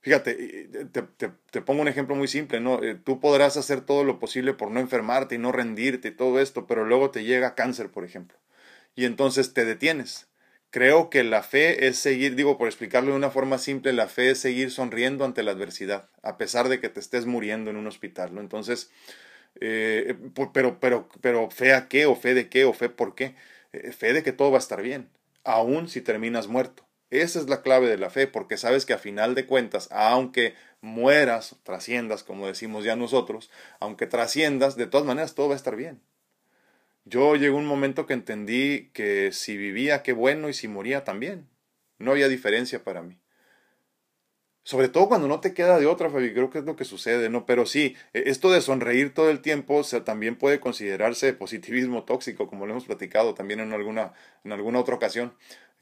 [0.00, 1.02] Fíjate, te,
[1.50, 2.82] te, pongo un ejemplo muy simple, ¿no?
[2.82, 6.40] Eh, tú podrás hacer todo lo posible por no enfermarte y no rendirte y todo
[6.40, 8.38] esto, pero luego te llega cáncer, por ejemplo.
[8.96, 10.28] Y entonces te detienes
[10.72, 14.30] Creo que la fe es seguir, digo por explicarlo de una forma simple, la fe
[14.30, 17.86] es seguir sonriendo ante la adversidad, a pesar de que te estés muriendo en un
[17.86, 18.38] hospital.
[18.38, 18.90] Entonces,
[19.60, 20.16] eh,
[20.54, 23.34] pero, pero, pero fe a qué, o fe de qué, o fe por qué.
[23.74, 25.10] Eh, fe de que todo va a estar bien,
[25.44, 26.86] aun si terminas muerto.
[27.12, 30.54] Esa es la clave de la fe, porque sabes que a final de cuentas, aunque
[30.80, 35.76] mueras, trasciendas, como decimos ya nosotros, aunque trasciendas, de todas maneras todo va a estar
[35.76, 36.00] bien.
[37.04, 41.46] Yo llegó un momento que entendí que si vivía, qué bueno, y si moría también.
[41.98, 43.18] No había diferencia para mí.
[44.64, 47.28] Sobre todo cuando no te queda de otra, Fabi, creo que es lo que sucede,
[47.28, 47.44] ¿no?
[47.44, 52.64] Pero sí, e, esto de sonreír todo el tiempo también puede considerarse positivismo tóxico, como
[52.64, 55.34] lo hemos platicado también en alguna, en alguna otra ocasión.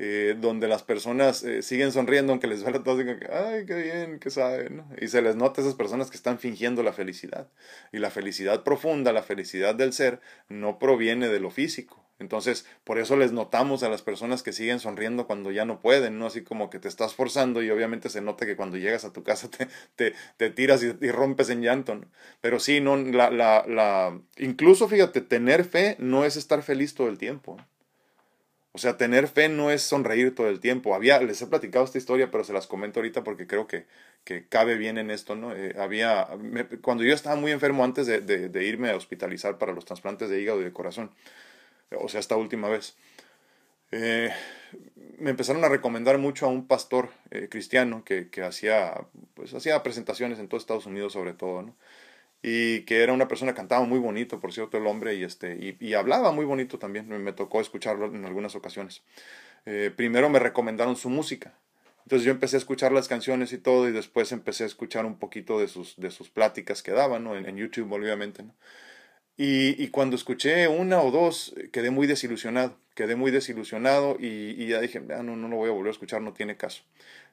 [0.02, 4.18] Eh, donde las personas eh, siguen sonriendo aunque les duele todo, digan ay, qué bien,
[4.18, 7.48] qué saben, Y se les nota a esas personas que están fingiendo la felicidad.
[7.92, 12.02] Y la felicidad profunda, la felicidad del ser, no proviene de lo físico.
[12.18, 16.18] Entonces, por eso les notamos a las personas que siguen sonriendo cuando ya no pueden,
[16.18, 16.28] ¿no?
[16.28, 19.22] Así como que te estás forzando y obviamente se nota que cuando llegas a tu
[19.22, 19.50] casa
[19.96, 22.06] te, te, tiras y, rompes en llanto, ¿no?
[22.40, 27.10] Pero sí, no, la, la, la, incluso fíjate, tener fe no es estar feliz todo
[27.10, 27.58] el tiempo.
[28.72, 30.94] O sea, tener fe no es sonreír todo el tiempo.
[30.94, 33.86] Había, les he platicado esta historia, pero se las comento ahorita porque creo que,
[34.24, 35.54] que cabe bien en esto, ¿no?
[35.54, 36.28] Eh, había,
[36.80, 40.40] cuando yo estaba muy enfermo antes de, de, irme a hospitalizar para los trasplantes de
[40.40, 41.10] hígado y de corazón,
[41.90, 42.96] o sea, esta última vez,
[43.90, 44.30] eh,
[45.18, 49.82] me empezaron a recomendar mucho a un pastor eh, cristiano que, que hacía, pues, hacía
[49.82, 51.74] presentaciones en todo Estados Unidos sobre todo, ¿no?
[52.42, 55.76] Y que era una persona que cantaba muy bonito, por cierto, el hombre, y, este,
[55.78, 59.02] y, hablaba muy bonito también, me, tocó escucharlo en algunas ocasiones.
[59.66, 61.54] Eh, primero me recomendaron su música,
[62.04, 65.18] entonces yo empecé a escuchar las canciones y todo, y después empecé a escuchar un
[65.18, 67.36] poquito de sus, de sus pláticas que daban, ¿no?
[67.36, 68.42] en, en, YouTube, obviamente.
[68.42, 68.54] ¿no?
[69.36, 74.26] Y, y, cuando escuché una o dos, quedé muy desilusionado, quedé muy desilusionado y,
[74.62, 76.82] y ya dije, ah, no, no lo voy a volver a escuchar, no tiene caso.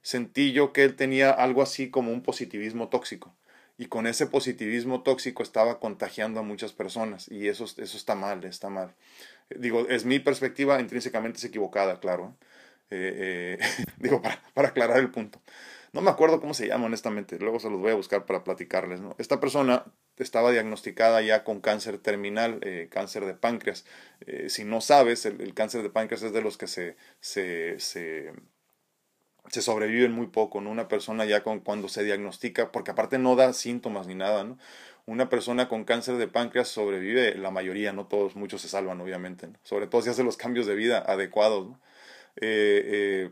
[0.01, 3.35] Sentí yo que él tenía algo así como un positivismo tóxico
[3.77, 8.43] y con ese positivismo tóxico estaba contagiando a muchas personas y eso, eso está mal,
[8.43, 8.95] está mal.
[9.49, 12.35] Digo, es mi perspectiva, intrínsecamente es equivocada, claro.
[12.89, 15.41] Eh, eh, digo, para, aclarar el punto.
[15.93, 17.39] No me acuerdo cómo se llama, honestamente.
[17.39, 18.99] Luego se los voy a buscar para platicarles.
[18.99, 19.15] ¿no?
[19.19, 19.85] Esta persona
[20.17, 23.85] estaba diagnosticada ya con cáncer terminal, eh, cáncer de páncreas.
[24.47, 28.33] si no sabes, el, cáncer de páncreas es de los que se, se
[29.49, 30.59] se sobreviven muy poco.
[30.59, 34.45] Una persona ya con, cuando se diagnostica, porque aparte no da síntomas ni nada.
[35.05, 39.49] Una persona con cáncer de páncreas sobrevive, la mayoría, no todos, muchos se salvan, obviamente.
[39.63, 41.79] Sobre todo si hace los cambios de vida adecuados, ¿no?
[42.39, 43.31] Eh,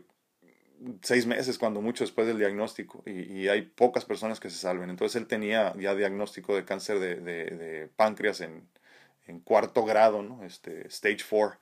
[1.02, 4.90] seis meses, cuando mucho después del diagnóstico, y, hay pocas personas que se salven.
[4.90, 8.68] Entonces él tenía ya diagnóstico de cáncer de, de, de páncreas en,
[9.26, 10.44] en, cuarto grado, ¿no?
[10.44, 11.58] Este, stage 4.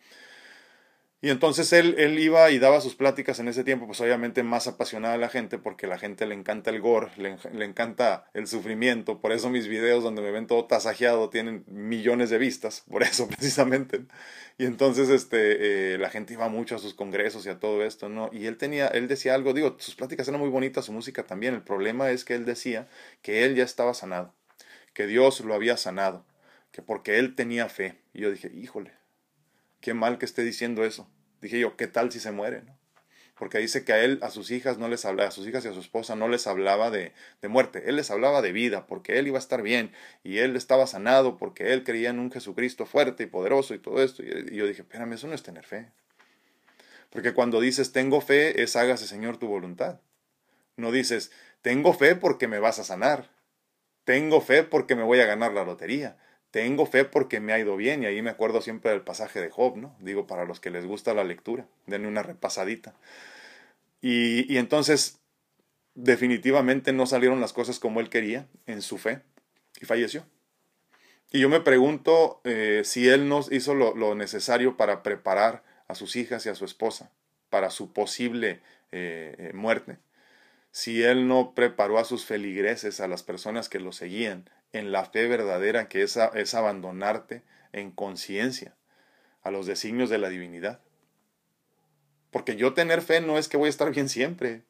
[1.25, 4.67] Y entonces él, él iba y daba sus pláticas en ese tiempo, pues obviamente más
[4.67, 8.27] apasionada a la gente, porque a la gente le encanta el gore, le, le, encanta
[8.35, 9.23] el sufrimiento.
[9.23, 13.27] Por eso mis videos donde me ven todo tasajeado tienen millones de vistas, por eso
[13.39, 14.03] precisamente.
[14.59, 18.11] Y entonces este, eh, la gente iba mucho a sus congresos y a todo esto,
[18.11, 18.29] ¿no?
[18.31, 21.55] Y él tenía, él decía algo, digo, sus pláticas eran muy bonitas, su música también.
[21.55, 22.87] El problema es que él decía
[23.23, 24.35] que él ya estaba sanado,
[24.93, 26.27] que Dios lo había sanado,
[26.71, 27.97] que porque él tenía fe.
[28.13, 28.93] Y yo dije, híjole,
[29.81, 31.09] qué mal que esté diciendo eso.
[31.45, 32.63] Dije yo, ¿qué tal si se muere?
[32.63, 32.75] ¿no?
[33.39, 35.69] Porque dice que a él, a sus hijas no les hablaba, a sus hijas y
[35.69, 39.19] a su esposa no les hablaba de, de, muerte, él les hablaba de vida, porque
[39.19, 42.87] él iba a estar bien, y él estaba sanado, porque él creía en un Jesucristo
[42.87, 44.23] fuerte y poderoso y todo esto.
[44.23, 45.91] Y, yo dije, espérame, eso no es tener fe.
[47.11, 50.01] Porque cuando dices tengo fe, es hágase Señor tu voluntad.
[50.77, 51.31] No dices,
[51.61, 53.29] tengo fe porque me vas a sanar.
[54.05, 56.17] Tengo fe porque me voy a ganar la lotería
[56.55, 59.51] tengo fe porque me ha ido bien y ahí me acuerdo siempre del pasaje de
[59.51, 59.97] Job, ¿no?
[59.99, 62.95] Digo, para los que les gusta la lectura, denle una repasadita.
[64.01, 65.19] Y, y entonces,
[65.97, 69.23] definitivamente no salieron las cosas como él quería en su fe
[69.81, 70.27] y falleció.
[71.33, 75.97] Y yo me pregunto eh, si él no hizo lo, lo, necesario para preparar a
[75.97, 77.11] sus hijas y a su esposa
[77.51, 78.61] para su posible
[78.93, 79.99] eh, eh muerte
[80.75, 85.05] si él no preparó a sus feligreses, a las personas que lo seguían, en la
[85.05, 88.75] fe verdadera que es, es abandonarte en conciencia
[89.43, 90.81] a los designios de la divinidad.
[92.31, 94.63] Porque yo tener fe no es que voy a estar bien siempre.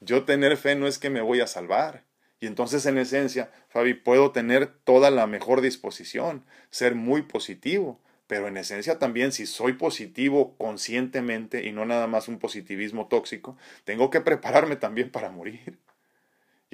[0.00, 2.04] Yo tener fe no es que me voy a salvar.
[2.40, 8.48] Y entonces en esencia, Fabi, puedo tener toda la mejor disposición, ser muy positivo, pero
[8.48, 14.10] en esencia también si soy positivo conscientemente y no nada más un positivismo tóxico, tengo
[14.10, 15.78] que prepararme también para morir.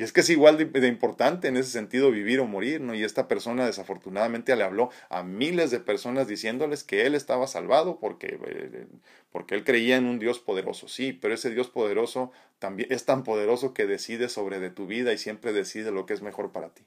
[0.00, 2.94] Y es que es igual de, importante en ese sentido vivir o morir, ¿no?
[2.94, 7.98] Y esta persona desafortunadamente le habló a miles de personas diciéndoles que él estaba salvado
[8.00, 8.86] porque, eh,
[9.30, 10.88] porque él creía en un Dios poderoso.
[10.88, 15.12] Sí, pero ese Dios poderoso también es tan poderoso que decide sobre de tu vida
[15.12, 16.82] y siempre decide lo que es mejor para ti.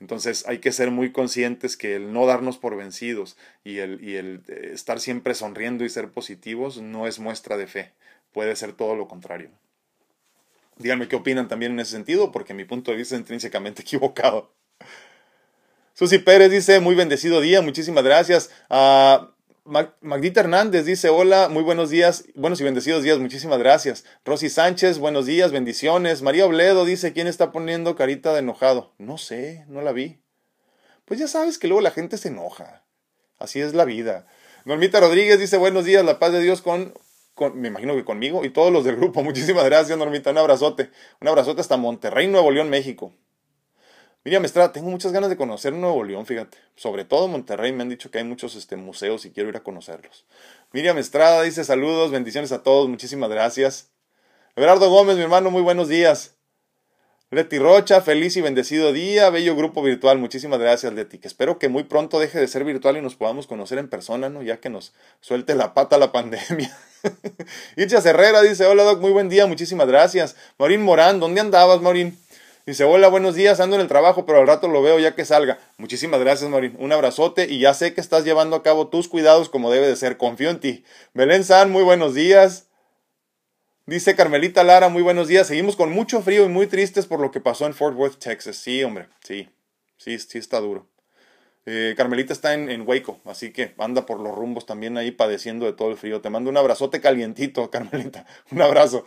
[0.00, 4.16] Entonces hay que ser muy conscientes que el no darnos por vencidos y el, y
[4.16, 7.92] el eh, estar siempre sonriendo y ser positivos no es muestra de fe,
[8.32, 9.50] puede ser todo lo contrario.
[10.78, 14.52] Díganme qué opinan también en ese sentido, porque mi punto de vista es intrínsecamente equivocado.
[15.94, 18.50] Susi Pérez dice, muy bendecido día, muchísimas gracias.
[18.70, 19.26] Uh,
[20.00, 24.04] Magdita Hernández dice, hola, muy buenos días, buenos y bendecidos días, muchísimas gracias.
[24.24, 26.22] Rosy Sánchez, buenos días, bendiciones.
[26.22, 28.94] María Obledo dice, ¿quién está poniendo carita de enojado?
[28.96, 30.20] No sé, no la vi.
[31.04, 32.84] Pues ya sabes que luego la gente se enoja.
[33.38, 34.26] Así es la vida.
[34.64, 36.94] Normita Rodríguez dice, buenos días, la paz de Dios con,
[37.54, 39.22] me imagino que conmigo y todos los del grupo.
[39.24, 40.90] Muchísimas gracias, Normita, un abrazote.
[41.20, 43.12] Un abrazote hasta Monterrey, Nuevo León, México.
[44.24, 46.58] Miriam Estrada, tengo muchas ganas de conocer Nuevo León, fíjate.
[46.76, 49.60] Sobre todo Monterrey, me han dicho que hay muchos este, museos y quiero ir a
[49.60, 50.26] conocerlos.
[50.72, 53.90] Miriam Estrada dice saludos, bendiciones a todos, muchísimas gracias.
[54.56, 56.34] Everardo Gómez, mi hermano, muy buenos días.
[57.30, 61.68] Leti Rocha, feliz y bendecido día, bello grupo virtual, muchísimas gracias Leti, que espero que
[61.68, 64.42] muy pronto deje de ser virtual y nos podamos conocer en persona, ¿no?
[64.42, 66.74] Ya que nos suelte la pata la pandemia.
[67.76, 70.36] Ircha Herrera dice, hola Doc, muy buen día, muchísimas gracias.
[70.58, 72.18] Marín Morán, ¿dónde andabas, Marín?
[72.66, 75.24] Dice, hola, buenos días, ando en el trabajo, pero al rato lo veo ya que
[75.24, 75.58] salga.
[75.78, 76.76] Muchísimas gracias, Marín.
[76.78, 79.96] Un abrazote y ya sé que estás llevando a cabo tus cuidados como debe de
[79.96, 80.18] ser.
[80.18, 80.84] Confío en ti.
[81.14, 82.66] Belén San, muy buenos días.
[83.86, 85.46] Dice Carmelita Lara, muy buenos días.
[85.46, 88.56] Seguimos con mucho frío y muy tristes por lo que pasó en Fort Worth, Texas.
[88.56, 89.48] Sí, hombre, sí,
[89.96, 90.86] sí, sí está duro.
[91.70, 92.86] Eh, Carmelita está en, en,
[93.26, 96.22] así que anda por los rumbos también ahí padeciendo de todo el frío.
[96.22, 98.24] Te mando un abrazote calientito, Carmelita.
[98.50, 99.04] Un abrazo.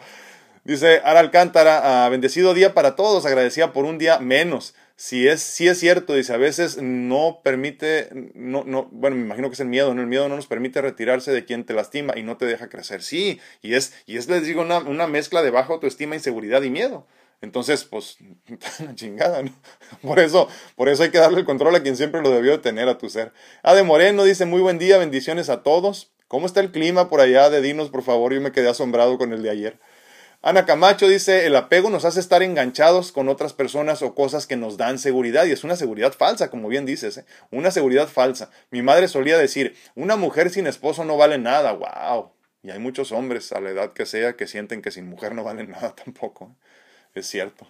[0.63, 4.76] Dice Ara Alcántara, ah, bendecido día para todos, agradecida por un día menos.
[4.95, 9.50] Si es, si es cierto, dice, a veces no permite, no, no, bueno, me imagino
[9.50, 10.02] que es el miedo, ¿no?
[10.02, 13.02] El miedo no nos permite retirarse de quien te lastima y no te deja crecer.
[13.02, 16.69] Sí, y es, y es les digo, una, una mezcla de baja autoestima, inseguridad y
[16.69, 17.08] miedo.
[17.41, 18.17] Entonces, pues,
[18.80, 19.51] una chingada, ¿no?
[20.01, 22.60] Por eso, por eso hay que darle el control a quien siempre lo debió de
[22.60, 23.34] tener a tu ser.
[23.63, 26.12] Ade Moreno dice, muy buen día, bendiciones a todos.
[26.27, 28.34] ¿Cómo está el clima por allá de Dinos, por favor?
[28.34, 29.80] Yo me quedé asombrado con el de ayer.
[30.43, 34.56] Ana Camacho dice, el apego nos hace estar enganchados con otras personas o cosas que
[34.56, 37.25] nos dan seguridad y es una seguridad falsa, como bien dices, ¿eh?
[37.51, 38.49] una seguridad falsa.
[38.71, 42.32] Mi madre solía decir, una mujer sin esposo no vale nada, wow.
[42.63, 45.43] Y hay muchos hombres, a la edad que sea, que sienten que sin mujer no
[45.43, 46.45] valen nada tampoco.
[46.45, 46.65] ¿eh?
[47.13, 47.67] Es cierto.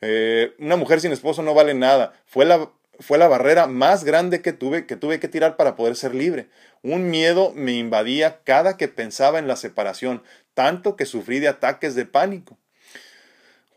[0.00, 2.14] Eh, una mujer sin esposo no vale nada.
[2.26, 5.96] Fue la, fue la barrera más grande que tuve, que tuve que tirar para poder
[5.96, 6.48] ser libre.
[6.82, 10.22] Un miedo me invadía cada que pensaba en la separación,
[10.54, 12.58] tanto que sufrí de ataques de pánico.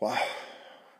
[0.00, 0.12] ¡Wow!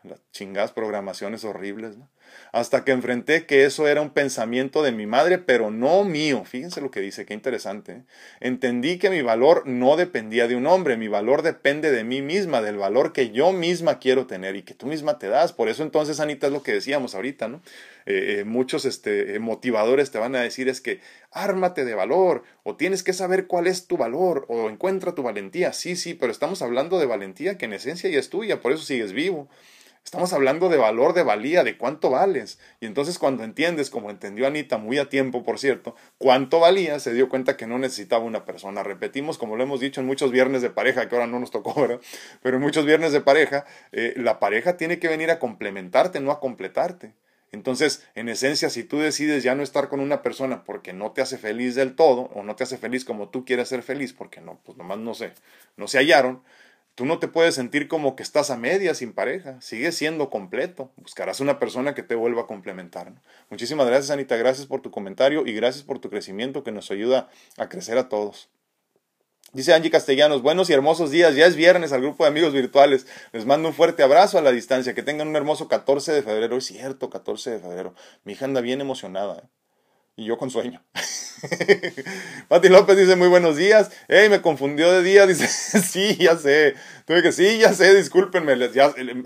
[0.03, 2.09] Las chingadas programaciones horribles, ¿no?
[2.51, 6.43] Hasta que enfrenté que eso era un pensamiento de mi madre, pero no mío.
[6.45, 7.91] Fíjense lo que dice, qué interesante.
[7.91, 8.01] ¿eh?
[8.39, 12.61] Entendí que mi valor no dependía de un hombre, mi valor depende de mí misma,
[12.61, 15.53] del valor que yo misma quiero tener y que tú misma te das.
[15.53, 17.61] Por eso entonces, Anita, es lo que decíamos ahorita, ¿no?
[18.05, 22.75] Eh, eh, muchos este, motivadores te van a decir es que ármate de valor o
[22.75, 25.73] tienes que saber cuál es tu valor o encuentra tu valentía.
[25.73, 28.83] Sí, sí, pero estamos hablando de valentía que en esencia ya es tuya, por eso
[28.83, 29.49] sigues vivo.
[30.05, 32.59] Estamos hablando de valor, de valía, de cuánto vales.
[32.79, 37.11] Y entonces cuando entiendes, como entendió Anita muy a tiempo, por cierto, cuánto valía, se
[37.11, 38.83] dio cuenta que no necesitaba una persona.
[38.83, 41.73] Repetimos, como lo hemos dicho en muchos viernes de pareja, que ahora no nos tocó.
[42.43, 46.31] Pero en muchos viernes de pareja, eh, la pareja tiene que venir a complementarte, no
[46.31, 47.15] a completarte.
[47.51, 51.21] Entonces, en esencia, si tú decides ya no estar con una persona porque no te
[51.21, 54.41] hace feliz del todo, o no te hace feliz como tú quieres ser feliz, porque
[54.41, 55.33] no, pues nomás no sé,
[55.77, 56.43] no se hallaron,
[56.95, 60.93] Tú no te puedes sentir como que estás a media sin pareja, sigues siendo completo.
[60.95, 63.13] Buscarás una persona que te vuelva a complementar.
[63.49, 64.37] Muchísimas gracias, Anita.
[64.37, 68.07] Gracias por tu comentario y gracias por tu crecimiento que nos ayuda a crecer a
[68.07, 68.49] todos.
[69.51, 73.07] Dice Angie Castellanos, buenos y hermosos días, ya es viernes al grupo de amigos virtuales.
[73.33, 76.57] Les mando un fuerte abrazo a la distancia, que tengan un hermoso 14 de febrero.
[76.57, 77.93] Es cierto, 14 de febrero.
[78.23, 79.39] Mi hija anda bien emocionada.
[79.39, 79.47] ¿eh?
[80.17, 80.81] Y yo con sueño.
[82.47, 83.91] Pati López dice muy buenos días.
[84.07, 85.27] Hey, me confundió de día.
[85.27, 86.75] Dice, sí, ya sé.
[87.05, 88.53] Tuve que, sí, ya sé, discúlpenme.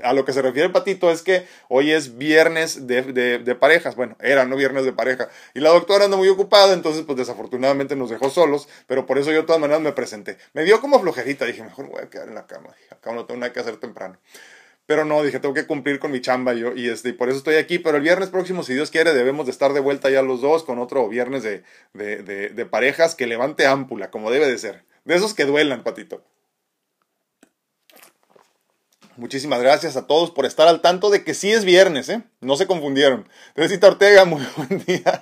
[0.03, 3.95] a lo que se refiere Patito es que hoy es viernes de, de, parejas.
[3.95, 5.29] Bueno, era, no viernes de pareja.
[5.53, 8.67] Y la doctora anda muy ocupada, entonces pues desafortunadamente nos dejó solos.
[8.87, 10.37] Pero por eso yo de todas maneras me presenté.
[10.53, 11.45] Me dio como flojerita.
[11.45, 12.69] Dije, mejor voy a quedar en la cama.
[12.89, 14.17] acá no tengo nada que hacer temprano.
[14.89, 17.57] Pero no, dije, tengo que cumplir con mi chamba yo, y, este, por eso estoy
[17.57, 17.77] aquí.
[17.77, 20.63] Pero el viernes próximo, si Dios quiere, debemos de estar de vuelta ya los dos
[20.63, 21.61] con otro viernes de,
[21.93, 24.85] de, de, parejas que levante ámpula, como debe de ser.
[25.05, 26.23] De esos que duelan, patito.
[29.15, 32.23] Muchísimas gracias a todos por estar al tanto de que sí es viernes, ¿eh?
[32.41, 33.29] No se confundieron.
[33.53, 35.21] Teresita Ortega, muy buen día.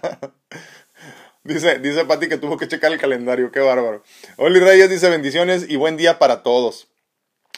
[1.43, 4.01] Dice, dice Pati que tuvo que checar el calendario, qué bárbaro.
[4.37, 6.87] Oli Reyes dice bendiciones y buen día para todos.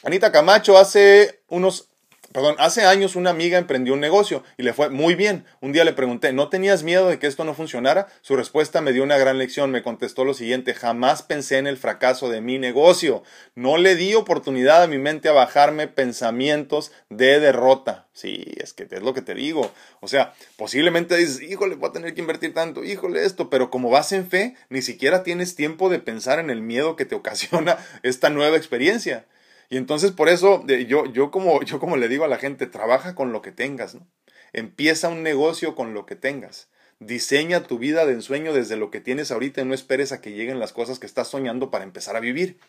[0.04, 1.89] Anita Camacho hace unos
[2.32, 5.46] Perdón, hace años una amiga emprendió un negocio y le fue muy bien.
[5.62, 8.08] Un día le pregunté, ¿no tenías miedo de que esto no funcionara?
[8.22, 9.72] Su respuesta me dio una gran lección.
[9.72, 13.24] Me contestó lo siguiente, jamás pensé en el fracaso de mi negocio.
[13.56, 18.08] No le di oportunidad a mi mente a bajarme pensamientos de derrota.
[18.14, 19.72] Sí, es que es lo que te digo.
[20.00, 23.90] O sea, posiblemente dices, híjole, voy a tener que invertir tanto, híjole esto, pero como
[23.90, 27.78] vas en fe, ni siquiera tienes tiempo de pensar en el miedo que te ocasiona
[28.04, 29.26] esta nueva experiencia.
[29.70, 33.16] Y entonces por eso yo, yo, como, yo como le digo a la gente, trabaja
[33.16, 34.08] con lo que tengas, ¿no?
[34.52, 36.70] Empieza un negocio con lo que tengas.
[37.00, 40.32] Diseña tu vida de ensueño desde lo que tienes ahorita y no esperes a que
[40.32, 42.60] lleguen las cosas que estás soñando para empezar a vivir.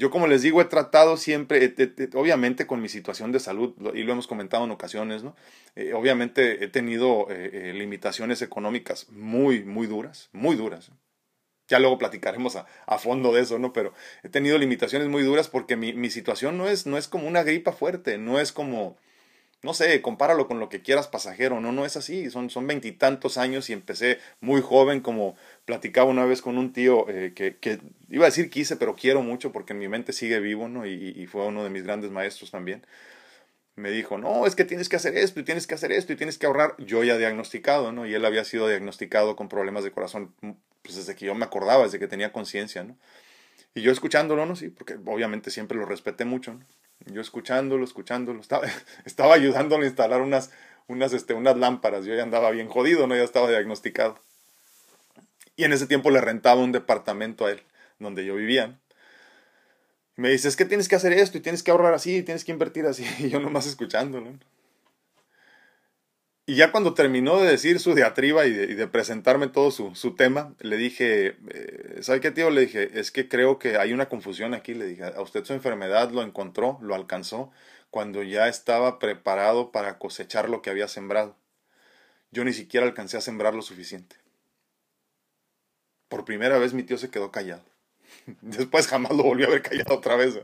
[0.00, 1.74] Yo como les digo, he tratado siempre,
[2.14, 5.36] obviamente con mi situación de salud, y lo hemos comentado en ocasiones, ¿no?
[5.76, 10.90] Eh, obviamente he tenido eh, eh, limitaciones económicas muy, muy duras, muy duras.
[11.70, 13.72] Ya luego platicaremos a, fondo de eso, ¿no?
[13.72, 17.44] Pero he tenido limitaciones muy duras porque mi, situación no es, no es como una
[17.44, 18.96] gripa fuerte, no es como,
[19.62, 23.70] no sé, compáralo con lo que quieras pasajero, no, no es así, son, veintitantos años
[23.70, 27.78] y empecé muy joven, como platicaba una vez con un tío eh, que, que,
[28.08, 30.86] iba a decir quise, pero quiero mucho porque en mi mente sigue vivo, ¿no?
[30.86, 32.84] Y, y fue uno de mis grandes maestros también
[33.76, 36.16] me dijo, no, es que tienes que hacer esto y tienes que hacer esto y
[36.16, 36.74] tienes que ahorrar.
[36.78, 38.06] Yo ya diagnosticado, ¿no?
[38.06, 40.34] Y él había sido diagnosticado con problemas de corazón
[40.82, 42.96] pues desde que yo me acordaba, desde que tenía conciencia, ¿no?
[43.74, 44.56] Y yo escuchándolo, ¿no?
[44.56, 46.58] Sí, porque obviamente siempre lo respeté mucho.
[47.06, 48.66] Yo escuchándolo, escuchándolo, estaba,
[49.04, 50.50] estaba ayudándole a instalar unas,
[50.86, 53.16] unas, este, unas lámparas, yo ya andaba bien jodido, ¿no?
[53.16, 54.18] Ya estaba diagnosticado.
[55.56, 57.62] Y en ese tiempo le rentaba un departamento a él,
[57.98, 58.78] donde yo vivía,
[60.16, 62.44] me dice, es que tienes que hacer esto y tienes que ahorrar así y tienes
[62.44, 63.04] que invertir así.
[63.18, 64.34] Y yo nomás escuchándolo.
[66.50, 70.78] Y ya cuando terminó de decir su diatriba y de, presentarme todo su, tema, le
[70.78, 72.50] dije, eh, ¿sabe qué tío?
[72.50, 74.74] Le dije, es que creo que hay una confusión aquí.
[74.74, 77.52] Le dije, a usted su enfermedad lo encontró, lo alcanzó,
[77.90, 81.36] cuando ya estaba preparado para cosechar lo que había sembrado.
[82.32, 84.16] Yo ni siquiera alcancé a sembrar lo suficiente.
[86.08, 87.62] Por primera vez mi tío se quedó callado.
[88.40, 90.40] Después jamás lo volvió a ver callado otra vez.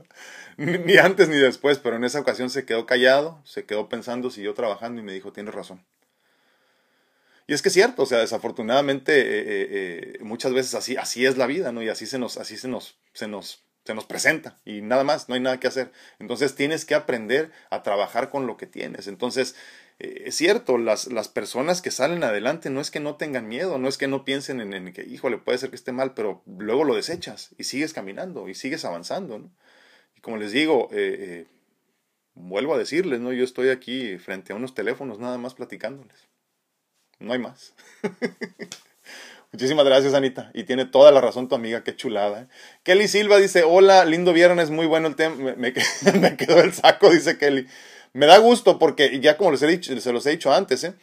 [0.56, 4.54] Ni antes ni después, pero en esa ocasión se quedó callado, se quedó pensando, siguió
[4.54, 5.84] trabajando y me dijo, tienes razón.
[7.46, 11.26] Y es que es cierto, o sea, desafortunadamente eh, eh, eh, muchas veces así, así
[11.26, 11.82] es la vida, ¿no?
[11.82, 15.28] Y así se nos, así se nos, se nos, se nos presenta y nada más,
[15.28, 15.92] no hay nada que hacer.
[16.18, 19.06] Entonces tienes que aprender a trabajar con lo que tienes.
[19.06, 19.54] Entonces,
[19.98, 23.88] es cierto, las, las personas que salen adelante no es que no tengan miedo, no
[23.88, 26.84] es que no piensen en, en, que, híjole, puede ser que esté mal, pero luego
[26.84, 29.50] lo desechas y sigues caminando y sigues avanzando, ¿no?
[30.16, 30.90] Y como les digo,
[32.34, 33.32] vuelvo a decirles, ¿no?
[33.32, 36.28] Yo estoy aquí frente a unos teléfonos nada más platicándoles.
[37.18, 37.74] No hay más.
[39.52, 40.50] Muchísimas gracias, Anita.
[40.52, 42.42] Y tiene toda la razón tu amiga, qué chulada.
[42.42, 42.46] ¿eh?
[42.82, 45.54] Kelly Silva dice, hola, lindo viernes, muy bueno el tema.
[45.56, 45.72] Me,
[46.36, 47.66] quedó el saco, dice Kelly.
[48.12, 50.94] Me da gusto porque ya como les he dicho, se los he dicho antes, ¿eh?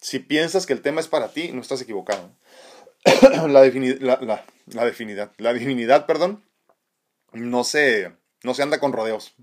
[0.00, 2.30] si piensas que el tema es para ti, no estás equivocado.
[3.32, 3.64] la, la, la,
[4.84, 6.44] divinidad, la divinidad, perdón,
[7.32, 9.34] no se, no se anda con rodeos.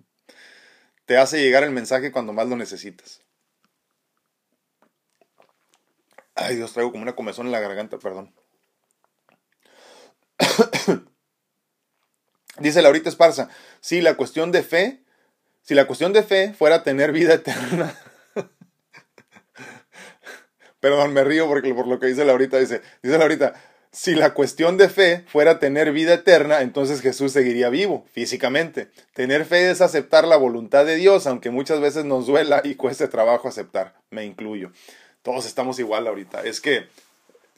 [1.06, 3.21] Te hace llegar el mensaje cuando más lo necesitas.
[6.42, 8.34] Ay, Dios, traigo como una comezón en la garganta, perdón.
[12.60, 15.04] Dice Laurita Esparza, si la cuestión de fe,
[15.62, 17.96] si la cuestión de fe fuera tener vida eterna.
[20.80, 23.54] Perdón, me río porque por lo que dice Laurita, dice, dice Laurita,
[23.92, 28.90] si la cuestión de fe fuera tener vida eterna, entonces Jesús seguiría vivo físicamente.
[29.14, 33.08] Tener fe es aceptar la voluntad de Dios, aunque muchas veces nos duela y cueste
[33.08, 33.94] trabajo aceptar.
[34.10, 34.72] Me incluyo
[35.24, 36.44] todos estamos igual ahorita.
[36.44, 36.88] Es que,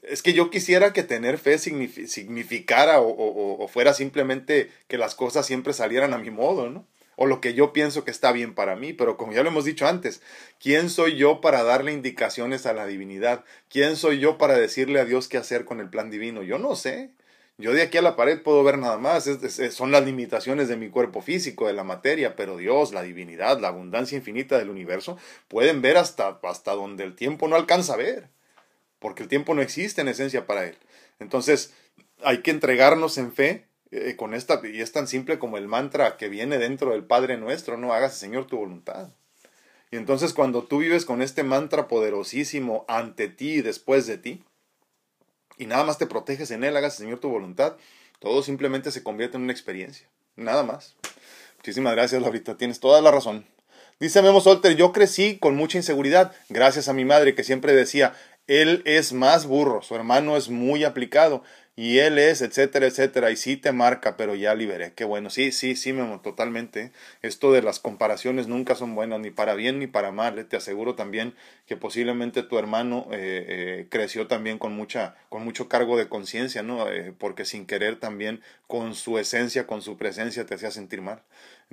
[0.02, 5.72] es que yo quisiera que tener fe significara o, fuera simplemente que las cosas siempre
[5.72, 6.86] salieran a mi modo, ¿no?
[7.16, 9.64] O lo que yo pienso que está bien para mí, pero como ya lo hemos
[9.64, 10.20] dicho antes,
[10.58, 13.44] ¿quién soy yo para darle indicaciones a la divinidad?
[13.68, 16.42] ¿Quién soy yo para decirle a Dios qué hacer con el plan divino?
[16.42, 17.10] Yo no sé.
[17.56, 19.30] Yo de aquí a la pared puedo ver nada más,
[19.70, 23.68] son las limitaciones de mi cuerpo físico, de la materia, pero Dios, la divinidad, la
[23.68, 28.28] abundancia infinita del universo, pueden ver hasta, hasta donde el tiempo no alcanza a ver,
[28.98, 30.76] porque el tiempo no existe en esencia para Él.
[31.20, 31.72] Entonces,
[32.24, 36.16] hay que entregarnos en fe eh, con esta, y es tan simple como el mantra
[36.16, 39.10] que viene dentro del Padre nuestro, no hagas, Señor, tu voluntad.
[39.92, 44.42] Y entonces cuando tú vives con este mantra poderosísimo ante ti y después de ti,
[45.58, 47.76] y nada más te proteges en Él, hagas, Señor, tu voluntad,
[48.18, 50.08] todo simplemente se convierte en una experiencia.
[50.36, 50.96] Nada más.
[51.58, 52.56] Muchísimas gracias, Laurita.
[52.56, 53.46] Tienes toda la razón.
[54.00, 58.14] Dice Memo Solter, yo crecí con mucha inseguridad, gracias a mi madre que siempre decía,
[58.48, 61.44] él es más burro, su hermano es muy aplicado
[61.76, 64.92] y él es, etcétera, etcétera, y sí te marca, pero ya liberé.
[64.92, 66.92] Qué bueno, sí, sí, sí, Memo, totalmente.
[67.20, 70.38] Esto de las comparaciones nunca son buenas, ni para bien ni para mal.
[70.38, 70.44] ¿eh?
[70.44, 71.34] Te aseguro también
[71.66, 76.62] que posiblemente tu hermano eh, eh, creció también con, mucha, con mucho cargo de conciencia,
[76.62, 76.86] ¿no?
[77.18, 81.22] porque sin querer también con su esencia, con su presencia te hacía sentir mal.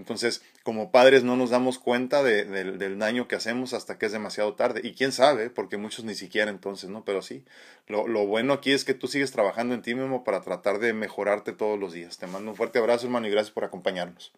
[0.02, 4.12] Entonces, como padres no nos damos cuenta de, del daño que hacemos hasta que es
[4.12, 4.82] demasiado tarde.
[4.84, 7.06] Y quién sabe, porque muchos ni siquiera entonces, ¿no?
[7.06, 7.45] Pero sí,
[7.86, 10.93] lo, lo bueno aquí es que tú sigues trabajando en ti mismo para tratar de
[10.93, 12.18] mejorarte todos los días.
[12.18, 14.34] Te mando un fuerte abrazo, hermano, y gracias por acompañarnos.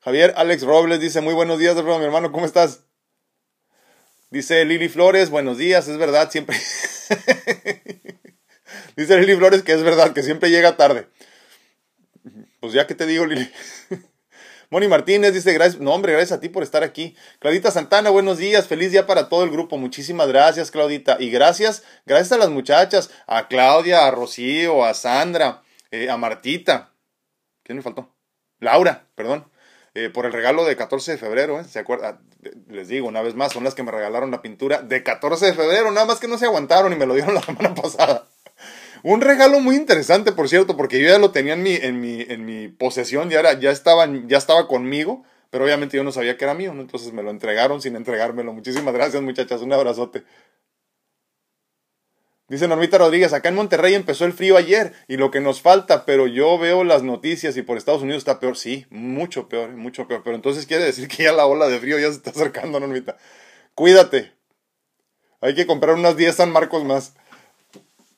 [0.00, 2.84] Javier Alex Robles dice, muy buenos días, mi hermano, ¿cómo estás?
[4.28, 6.58] Dice Lili Flores, buenos días, es verdad, siempre...
[8.96, 11.08] dice Lili Flores que es verdad, que siempre llega tarde.
[12.64, 13.52] Pues ya que te digo, Lili.
[14.70, 17.14] Moni Martínez dice, gracias, no hombre, gracias a ti por estar aquí.
[17.38, 19.76] Claudita Santana, buenos días, feliz día para todo el grupo.
[19.76, 21.18] Muchísimas gracias, Claudita.
[21.20, 26.94] Y gracias, gracias a las muchachas, a Claudia, a Rocío, a Sandra, eh, a Martita.
[27.64, 28.14] ¿Quién me faltó?
[28.60, 29.44] Laura, perdón.
[29.92, 31.64] Eh, por el regalo de 14 de febrero, ¿eh?
[31.64, 32.22] ¿Se acuerda?
[32.68, 35.52] Les digo una vez más, son las que me regalaron la pintura de 14 de
[35.52, 38.26] febrero, nada más que no se aguantaron y me lo dieron la semana pasada.
[39.04, 42.22] Un regalo muy interesante, por cierto, porque yo ya lo tenía en mi, en mi,
[42.22, 46.38] en mi posesión, ya, era, ya, estaba, ya estaba conmigo, pero obviamente yo no sabía
[46.38, 46.80] que era mío, ¿no?
[46.80, 48.54] entonces me lo entregaron sin entregármelo.
[48.54, 50.24] Muchísimas gracias, muchachas, un abrazote.
[52.48, 56.06] Dice Normita Rodríguez, acá en Monterrey empezó el frío ayer y lo que nos falta,
[56.06, 58.56] pero yo veo las noticias y por Estados Unidos está peor.
[58.56, 60.22] Sí, mucho peor, mucho peor.
[60.24, 63.18] Pero entonces quiere decir que ya la ola de frío ya se está acercando, Normita.
[63.74, 64.32] Cuídate.
[65.42, 67.14] Hay que comprar unas 10 San Marcos más.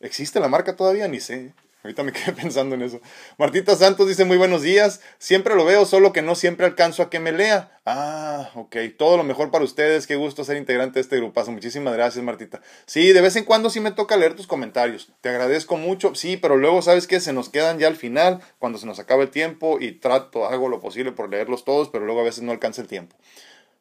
[0.00, 1.08] ¿Existe la marca todavía?
[1.08, 1.54] Ni sé.
[1.86, 3.00] Ahorita me quedé pensando en eso.
[3.38, 5.00] Martita Santos dice muy buenos días.
[5.18, 7.80] Siempre lo veo, solo que no siempre alcanzo a que me lea.
[7.84, 8.76] Ah, ok.
[8.98, 10.06] Todo lo mejor para ustedes.
[10.08, 11.52] Qué gusto ser integrante de este grupazo.
[11.52, 12.60] Muchísimas gracias, Martita.
[12.86, 15.12] Sí, de vez en cuando sí me toca leer tus comentarios.
[15.20, 16.14] Te agradezco mucho.
[16.16, 17.20] Sí, pero luego, ¿sabes qué?
[17.20, 20.68] Se nos quedan ya al final, cuando se nos acaba el tiempo y trato, hago
[20.68, 23.16] lo posible por leerlos todos, pero luego a veces no alcanza el tiempo.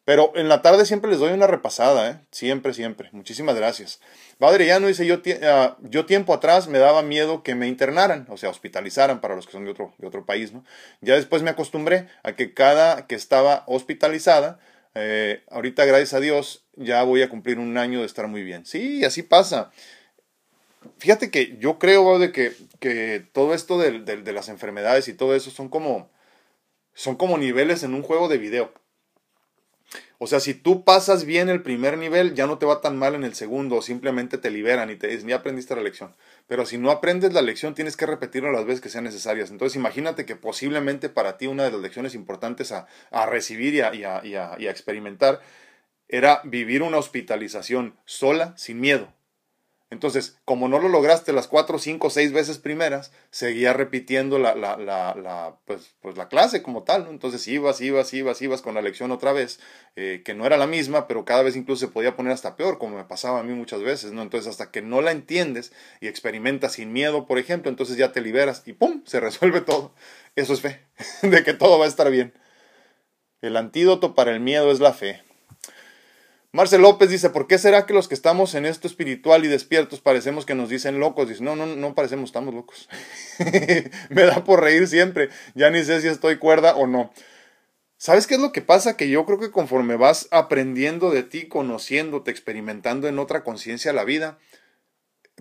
[0.05, 2.19] Pero en la tarde siempre les doy una repasada, ¿eh?
[2.29, 3.09] Siempre, siempre.
[3.11, 3.99] Muchísimas gracias.
[4.39, 8.51] no dice, yo, uh, yo tiempo atrás me daba miedo que me internaran, o sea,
[8.51, 10.63] hospitalizaran para los que son de otro, de otro país, ¿no?
[11.01, 14.59] Ya después me acostumbré a que cada que estaba hospitalizada,
[14.93, 18.65] eh, ahorita gracias a Dios ya voy a cumplir un año de estar muy bien.
[18.67, 19.71] Sí, así pasa.
[20.99, 25.15] Fíjate que yo creo de que, que todo esto de, de, de las enfermedades y
[25.15, 26.11] todo eso son como,
[26.93, 28.71] son como niveles en un juego de video.
[30.17, 33.15] O sea, si tú pasas bien el primer nivel, ya no te va tan mal
[33.15, 36.15] en el segundo, simplemente te liberan y te dicen, ya aprendiste la lección.
[36.47, 39.51] Pero si no aprendes la lección, tienes que repetirlo las veces que sean necesarias.
[39.51, 42.87] Entonces, imagínate que posiblemente para ti una de las lecciones importantes a,
[43.27, 45.41] recibir y a experimentar
[46.07, 49.14] era vivir una hospitalización sola, sin miedo.
[49.91, 54.75] Entonces, como no lo lograste las cuatro, cinco, seis veces primeras, seguía repitiendo la, la,
[54.77, 57.11] la, pues, pues, la clase como tal, ¿no?
[57.11, 59.59] Entonces ibas, ibas, ibas, ibas con la lección otra vez,
[59.95, 62.79] eh, que no era la misma, pero cada vez incluso se podía poner hasta peor,
[62.79, 64.23] como me pasaba a mí muchas veces, ¿no?
[64.23, 65.71] Entonces, hasta que no la entiendes
[66.01, 69.03] y experimentas sin miedo, por ejemplo, entonces ya te liberas y ¡pum!
[69.05, 69.93] se resuelve todo.
[70.35, 70.81] Eso es fe,
[71.21, 72.33] de que todo va a estar bien.
[73.41, 75.24] El antídoto para el miedo es la fe.
[76.55, 79.99] Marcel López dice, ¿por qué será que los que estamos en esto espiritual y despiertos
[79.99, 81.27] parecemos que nos dicen locos?
[81.27, 82.87] Dice, no, no, no parecemos, estamos locos.
[84.09, 87.11] Me da por reír siempre, ya ni sé si estoy cuerda o no.
[87.97, 88.95] ¿Sabes qué es lo que pasa?
[88.95, 94.05] Que yo creo que conforme vas aprendiendo de ti, conociéndote, experimentando en otra conciencia la
[94.05, 94.37] vida,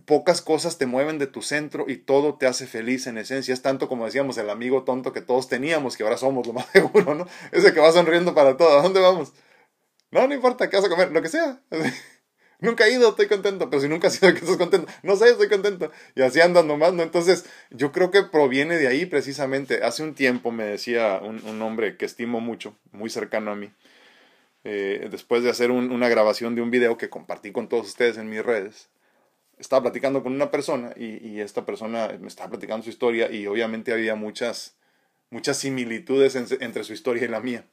[0.06, 3.54] pocas cosas te mueven de tu centro y todo te hace feliz en esencia.
[3.54, 6.66] Es tanto como decíamos el amigo tonto que todos teníamos, que ahora somos lo más
[6.72, 7.28] seguro, ¿no?
[7.52, 8.76] Ese que va sonriendo para todo.
[8.76, 9.32] ¿A dónde vamos?
[10.14, 11.10] No, no importa, ¿qué vas a comer?
[11.10, 11.60] Lo que sea.
[12.60, 14.90] Nunca he ido, estoy contento, pero si nunca has ido, ¿qué estás contento?
[15.02, 15.90] No sé, estoy contento.
[16.14, 17.02] Y así andan nomás, ¿no?
[17.02, 19.82] Entonces, yo creo que proviene de ahí precisamente.
[19.82, 23.72] Hace un tiempo me decía un, hombre que estimo mucho, muy cercano a mí,
[24.62, 28.30] eh, después de hacer una grabación de un video que compartí con todos ustedes en
[28.30, 28.88] mis redes,
[29.58, 33.48] estaba platicando con una persona y, y esta persona me estaba platicando su historia y
[33.48, 34.76] obviamente había muchas,
[35.28, 37.66] muchas similitudes entre su historia y la mía.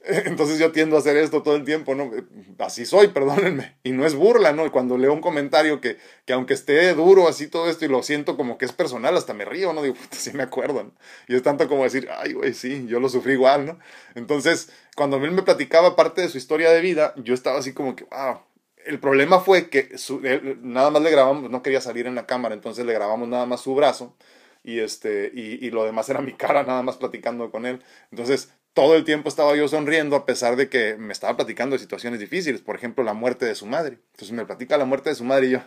[0.04, 2.10] Entonces yo tiendo a hacer esto todo el tiempo, ¿no?
[2.58, 3.76] Así soy, perdónenme.
[3.82, 4.70] Y no es burla, ¿no?
[4.70, 8.36] Cuando leo un comentario que, que aunque esté duro así todo esto y lo siento
[8.36, 9.82] como que es personal, hasta me río, ¿no?
[9.82, 10.92] Digo, puta, sí me acuerdo, ¿no?
[11.26, 13.78] Y es tanto como decir, ay, güey, sí, yo lo sufrí igual, ¿no?
[14.14, 17.96] Entonces, cuando él me platicaba parte de su historia de vida, yo estaba así como
[17.96, 18.40] que, wow.
[18.84, 19.90] El problema fue que
[20.62, 23.60] nada más le grabamos, no quería salir en la cámara, entonces le grabamos nada más
[23.60, 24.16] su brazo
[24.64, 28.50] y este y, y, lo demás era mi cara nada más platicando con él entonces
[28.74, 32.20] todo el tiempo estaba yo sonriendo a pesar de que me estaba platicando de situaciones
[32.20, 33.98] difíciles, por ejemplo, la muerte de su madre.
[34.12, 35.60] Entonces me platica la muerte de su madre y yo,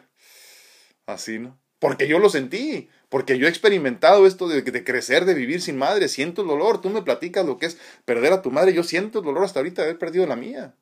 [1.05, 1.59] así, ¿no?
[1.79, 6.09] Porque yo lo sentí, porque yo he experimentado esto de, crecer, de vivir sin madre,
[6.09, 9.19] siento el dolor, tú me platicas lo que es perder a tu madre, yo siento
[9.19, 10.75] el dolor hasta ahorita de haber perdido la mía.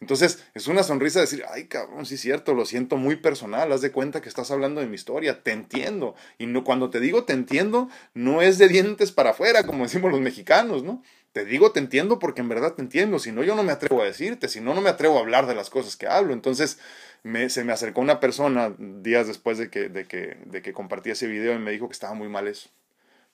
[0.00, 3.82] Entonces es una sonrisa decir, ay cabrón, sí es cierto, lo siento muy personal, haz
[3.82, 6.14] de cuenta que estás hablando de mi historia, te entiendo.
[6.38, 10.10] Y no, cuando te digo te entiendo, no es de dientes para afuera, como decimos
[10.10, 11.02] los mexicanos, ¿no?
[11.32, 14.02] Te digo te entiendo porque en verdad te entiendo, si no yo no me atrevo
[14.02, 16.32] a decirte, si no no me atrevo a hablar de las cosas que hablo.
[16.32, 16.78] Entonces
[17.22, 21.10] me, se me acercó una persona días después de que, de, que, de que compartí
[21.10, 22.70] ese video y me dijo que estaba muy mal eso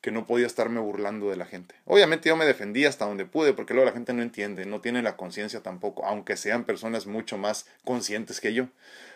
[0.05, 1.75] que no podía estarme burlando de la gente.
[1.87, 5.01] Obviamente yo me defendí hasta donde pude, porque luego la gente no entiende, no tiene
[5.01, 8.69] la conciencia tampoco, aunque sean personas mucho más conscientes que yo.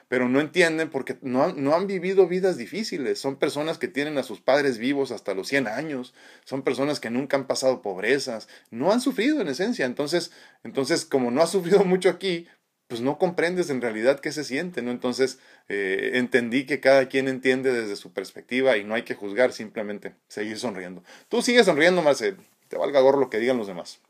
[0.08, 3.18] Pero no entienden porque no no han vivido vidas difíciles.
[3.18, 6.14] Son personas que tienen a sus padres vivos hasta los 100 años.
[6.44, 8.48] Son personas que nunca han pasado pobrezas.
[8.70, 9.86] No han sufrido en esencia.
[9.86, 10.32] Entonces,
[10.64, 12.46] entonces como no ha sufrido mucho aquí,
[12.88, 14.90] pues no comprendes en realidad qué se siente, ¿no?
[14.90, 15.38] Entonces
[15.68, 20.14] eh, entendí que cada quien entiende desde su perspectiva y no hay que juzgar, simplemente
[20.26, 21.04] seguir sonriendo.
[21.28, 22.38] Tú sigues sonriendo, Marcel,
[22.68, 24.00] te valga gorro lo que digan los demás.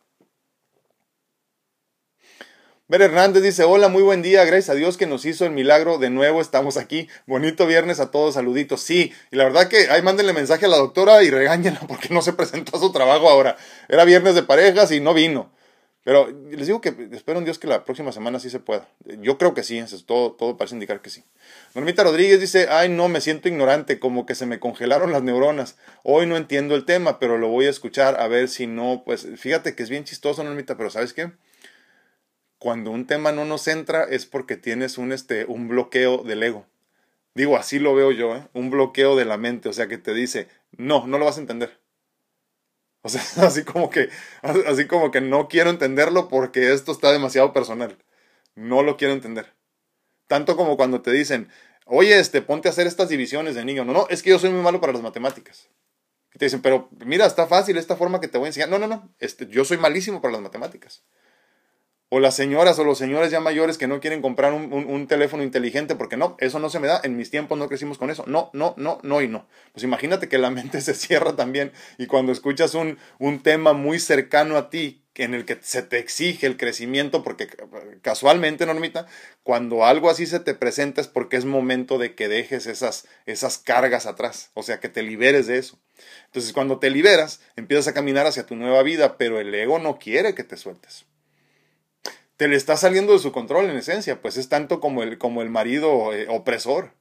[2.91, 5.99] Ver Hernández dice, hola, muy buen día, gracias a Dios que nos hizo el milagro,
[5.99, 10.01] de nuevo estamos aquí, bonito viernes a todos, saluditos, sí, y la verdad que ahí
[10.01, 13.59] mándenle mensaje a la doctora y regáñenla porque no se presentó a su trabajo ahora,
[13.91, 15.53] era viernes de parejas y no vino,
[16.03, 18.89] pero les digo que espero en Dios que la próxima semana sí se pueda.
[19.20, 21.22] Yo creo que sí, todo, todo parece indicar que sí.
[21.74, 25.76] Normita Rodríguez dice, ay no, me siento ignorante, como que se me congelaron las neuronas.
[26.05, 29.26] Hoy no entiendo el tema, pero lo voy a escuchar a ver si no, pues
[29.36, 31.30] fíjate que es bien chistoso, Normita, pero ¿sabes qué?
[32.59, 36.66] Cuando un tema no nos entra es porque tienes un, este, un bloqueo del ego
[37.38, 38.48] Digo, así lo veo yo, ¿eh?
[38.52, 41.40] un bloqueo de la mente, o sea, que te dice, no, no lo vas a
[41.40, 41.78] entender.
[43.00, 44.11] O sea, así como que,
[44.42, 47.96] así como que no quiero entenderlo porque esto está demasiado personal.
[48.56, 49.54] No lo quiero entender.
[50.26, 51.48] Tanto como cuando te dicen,
[51.86, 53.84] oye, este, ponte a hacer estas divisiones de niño.
[53.84, 55.68] No, no, es que yo soy muy malo para las matemáticas.
[56.34, 58.68] Y te dicen, pero mira, está fácil esta forma que te voy a enseñar.
[58.68, 61.04] No, no, no, este, yo soy malísimo para las matemáticas.
[62.11, 65.94] O las señoras o los señores ya mayores que no quieren comprar un, teléfono inteligente
[65.94, 67.00] porque no, eso no se me da.
[67.04, 68.24] En mis tiempos no crecimos con eso.
[68.26, 69.46] No, no, no, no y no.
[69.72, 73.98] Pues imagínate que la mente se cierra también y cuando escuchas un, un tema muy
[73.98, 77.48] cercano a ti en el que se te exige el crecimiento, porque
[78.02, 79.06] casualmente, Normita,
[79.42, 83.59] cuando algo así se te presenta es porque es momento de que dejes esas, esas
[83.59, 85.78] cargas atrás, o sea, que te liberes de eso.
[86.26, 89.98] Entonces, cuando te liberas, empiezas a caminar hacia tu nueva vida, pero el ego no
[89.98, 91.04] quiere que te sueltes
[92.39, 95.43] te le está saliendo de su control en esencia, pues es tanto como el, como
[95.43, 96.93] el marido eh, opresor,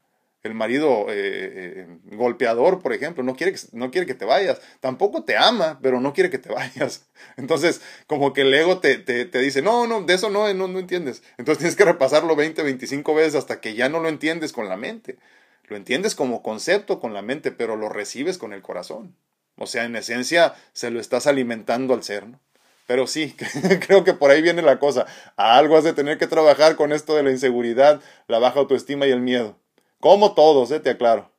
[0.41, 4.59] el marido eh, eh, golpeador, por ejemplo, no quiere, que, no quiere que te vayas,
[4.79, 7.05] tampoco te ama, pero no quiere que te vayas.
[7.37, 10.67] Entonces, como que el ego te, te, te dice, no, no, de eso no, no,
[10.67, 11.21] no entiendes.
[11.37, 14.75] Entonces tienes que repasarlo 20, 25 veces hasta que ya no lo entiendes con la
[14.75, 15.19] mente.
[15.67, 19.15] Lo entiendes como concepto con la mente, pero lo recibes con el corazón.
[19.55, 22.39] O sea, en esencia se lo estás alimentando al ser, ¿no?
[22.87, 23.35] Pero sí,
[23.85, 25.05] creo que por ahí viene la cosa.
[25.35, 29.11] algo has de tener que trabajar con esto de la inseguridad, la baja autoestima y
[29.11, 29.59] el miedo.
[29.99, 31.31] Como todos, eh, te aclaro.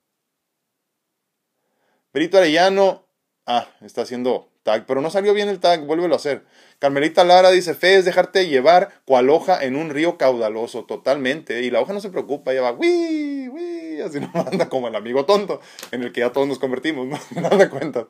[2.12, 3.06] Perito Arellano,
[3.46, 6.44] ah, está haciendo tag, pero no salió bien el tag, vuélvelo a hacer.
[6.78, 11.62] Carmelita Lara dice, fe es dejarte llevar cual hoja en un río caudaloso, totalmente.
[11.62, 15.24] Y la hoja no se preocupa, ella va, uy, así no anda como el amigo
[15.24, 15.60] tonto,
[15.92, 17.18] en el que ya todos nos convertimos, ¿no?
[17.40, 18.06] no de cuenta.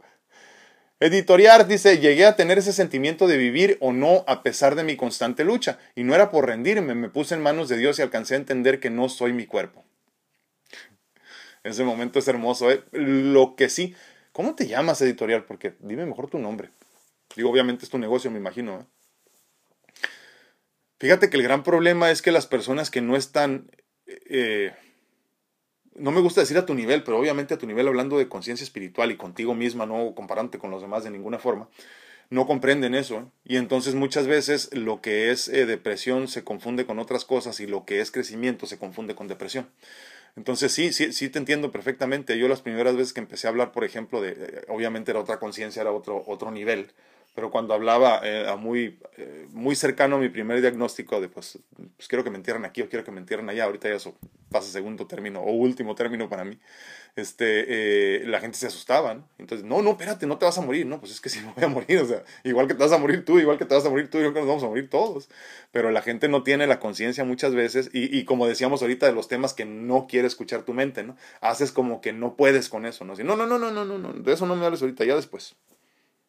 [1.00, 4.96] Editorial dice, llegué a tener ese sentimiento de vivir o no a pesar de mi
[4.96, 8.34] constante lucha, y no era por rendirme, me puse en manos de Dios y alcancé
[8.34, 9.84] a entender que no soy mi cuerpo.
[11.62, 12.82] Ese momento es hermoso, ¿eh?
[12.92, 13.94] Lo que sí,
[14.32, 15.44] ¿cómo te llamas editorial?
[15.44, 16.70] Porque dime mejor tu nombre.
[17.36, 18.80] Digo, obviamente es tu negocio, me imagino.
[18.80, 18.84] ¿eh?
[20.98, 23.70] Fíjate que el gran problema es que las personas que no están...
[24.06, 24.72] Eh,
[25.98, 28.64] no me gusta decir a tu nivel, pero obviamente a tu nivel hablando de conciencia
[28.64, 31.68] espiritual y contigo misma, no comparándote con los demás de ninguna forma,
[32.30, 33.30] no comprenden eso.
[33.44, 37.66] Y entonces muchas veces lo que es eh, depresión se confunde con otras cosas y
[37.66, 39.68] lo que es crecimiento se confunde con depresión.
[40.36, 42.38] Entonces sí, sí, sí te entiendo perfectamente.
[42.38, 45.38] Yo las primeras veces que empecé a hablar, por ejemplo, de, eh, obviamente era otra
[45.38, 46.92] conciencia, era otro, otro nivel
[47.34, 48.98] pero cuando hablaba eh, muy,
[49.52, 51.56] muy cercano a mi primer diagnóstico de pues,
[51.96, 54.16] pues, quiero que me entierren aquí o quiero que me entierren allá, ahorita ya eso
[54.50, 56.58] pasa segundo término o último término para mí,
[57.16, 57.64] este,
[58.22, 59.28] eh, la gente se asustaba, ¿no?
[59.38, 61.52] Entonces, no, no, espérate, no te vas a morir, no, pues es que si me
[61.52, 63.74] voy a morir, o sea, igual que te vas a morir tú, igual que te
[63.74, 65.28] vas a morir tú, igual que nos vamos a morir todos,
[65.72, 69.28] pero la gente no tiene la conciencia muchas veces y, como decíamos ahorita de los
[69.28, 71.16] temas que no quiere escuchar tu mente, ¿no?
[71.40, 73.14] Haces como que no puedes con eso, ¿no?
[73.14, 75.56] no, no, no, no, no, no, de eso no me hables ahorita, ya después.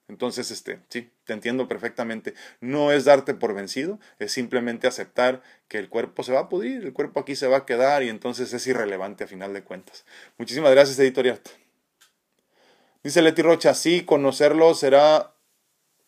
[0.10, 2.34] Entonces, este, sí, te entiendo perfectamente.
[2.60, 6.84] No es darte por vencido, es simplemente aceptar que el cuerpo se va a pudrir,
[6.84, 10.06] el cuerpo aquí se va a quedar y entonces es irrelevante a final de cuentas.
[10.38, 11.40] Muchísimas gracias, editorial.
[13.04, 15.36] Dice Leti Rocha, sí, conocerlo será...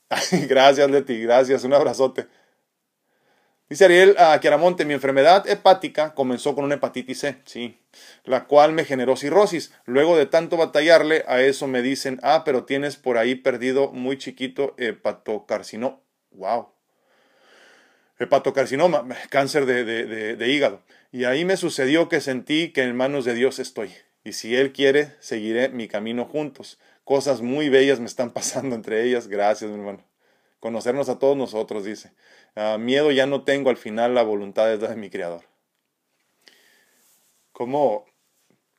[0.49, 2.27] gracias, Leti, gracias, un abrazote.
[3.71, 7.79] Dice Ariel a Chiaramonte, mi enfermedad hepática comenzó con una hepatitis C, sí,
[8.25, 9.71] la cual me generó cirrosis.
[9.85, 14.17] Luego de tanto batallarle, a eso me dicen, ah, pero tienes por ahí perdido muy
[14.17, 16.01] chiquito hepatocarcinoma.
[16.31, 16.67] Wow.
[18.19, 20.81] Hepatocarcinoma, cáncer de, de, de hígado.
[21.13, 23.93] Y ahí me sucedió que sentí que en manos de Dios estoy.
[24.25, 26.77] Y si Él quiere, seguiré mi camino juntos.
[27.05, 29.29] Cosas muy bellas me están pasando entre ellas.
[29.29, 30.10] Gracias, mi hermano.
[30.61, 32.13] Conocernos a todos nosotros, dice.
[32.55, 35.41] Ah, miedo ya no tengo, al final la voluntad es la de mi Creador.
[37.51, 38.05] ¿Cómo,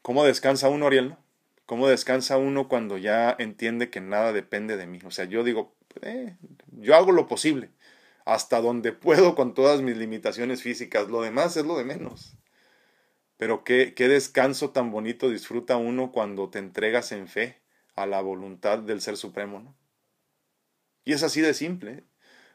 [0.00, 1.16] cómo descansa uno, Ariel?
[1.66, 5.00] ¿Cómo descansa uno cuando ya entiende que nada depende de mí?
[5.04, 6.36] O sea, yo digo, eh,
[6.70, 7.70] yo hago lo posible,
[8.24, 12.36] hasta donde puedo con todas mis limitaciones físicas, lo demás es lo de menos.
[13.38, 17.60] Pero qué, qué descanso tan bonito disfruta uno cuando te entregas en fe
[17.96, 19.81] a la voluntad del Ser Supremo, ¿no?
[21.04, 22.04] Y es así de simple.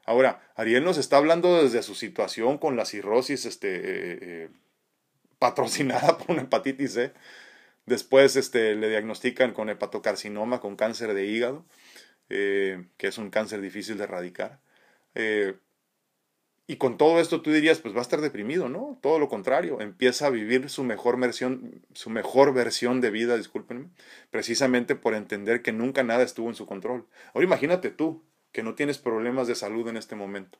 [0.08, 4.50] Ahora, Ariel nos está hablando desde su situación con la cirrosis este, eh, eh,
[5.38, 7.14] patrocinada por una hepatitis C.
[7.86, 11.66] Después este, le diagnostican con hepatocarcinoma, con cáncer de hígado,
[12.30, 14.62] eh, que es un cáncer difícil de erradicar.
[16.70, 19.00] y con todo esto tú dirías, pues va a estar deprimido, ¿no?
[19.02, 23.90] Todo lo contrario, empieza a vivir su mejor versión, su mejor versión de vida, discúlpenme,
[24.32, 27.08] precisamente por entender que nunca nada estuvo en su control.
[27.34, 28.24] Ahora imagínate tú,
[28.58, 30.58] que no tienes problemas de salud en este momento.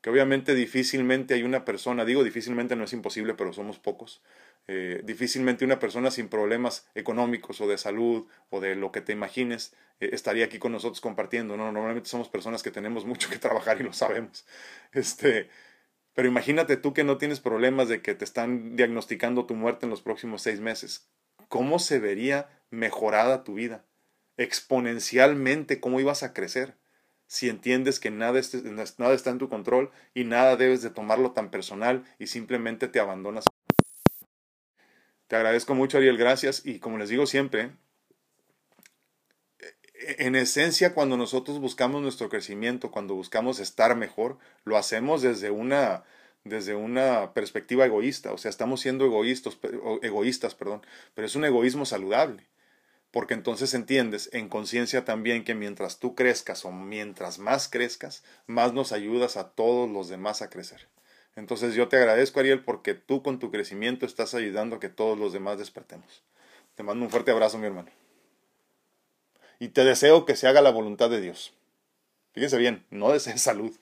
[0.00, 4.20] que obviamente difícilmente hay una persona, digo difícilmente no es imposible, pero somos pocos,
[4.66, 9.12] eh, difícilmente una persona sin problemas económicos o de salud o de lo que te
[9.12, 11.56] imagines eh, estaría aquí con nosotros compartiendo.
[11.56, 14.44] No, normalmente somos personas que tenemos mucho que trabajar y lo sabemos.
[14.90, 15.50] Este,
[16.14, 19.90] pero imagínate tú que no tienes problemas de que te están diagnosticando tu muerte en
[19.90, 21.08] los próximos seis meses.
[21.46, 23.84] ¿Cómo se vería mejorada tu vida?
[24.36, 26.74] Exponencialmente, ¿cómo ibas a crecer?
[27.28, 28.40] Si entiendes que nada,
[28.96, 33.00] nada está en tu control y nada debes de tomarlo tan personal y simplemente te
[33.00, 33.44] abandonas.
[35.28, 36.64] Te agradezco mucho, Ariel, gracias.
[36.64, 37.72] Y como les digo siempre,
[40.18, 46.04] en esencia, cuando nosotros buscamos nuestro crecimiento, cuando buscamos estar mejor, lo hacemos desde una,
[46.44, 48.32] desde una perspectiva egoísta.
[48.32, 49.58] O sea, estamos siendo egoístas,
[50.00, 50.80] egoístas, perdón,
[51.14, 52.48] pero es un egoísmo saludable
[53.10, 58.72] porque entonces entiendes en conciencia también que mientras tú crezcas o mientras más crezcas, más
[58.72, 60.88] nos ayudas a todos los demás a crecer.
[61.34, 65.18] Entonces yo te agradezco, Ariel, porque tú con tu crecimiento estás ayudando a que todos
[65.18, 66.22] los demás despertemos.
[66.74, 67.90] Te mando un fuerte abrazo, mi hermano.
[69.58, 71.52] Y te deseo que se haga la voluntad de Dios.
[72.32, 73.74] Fíjense bien, no desees salud.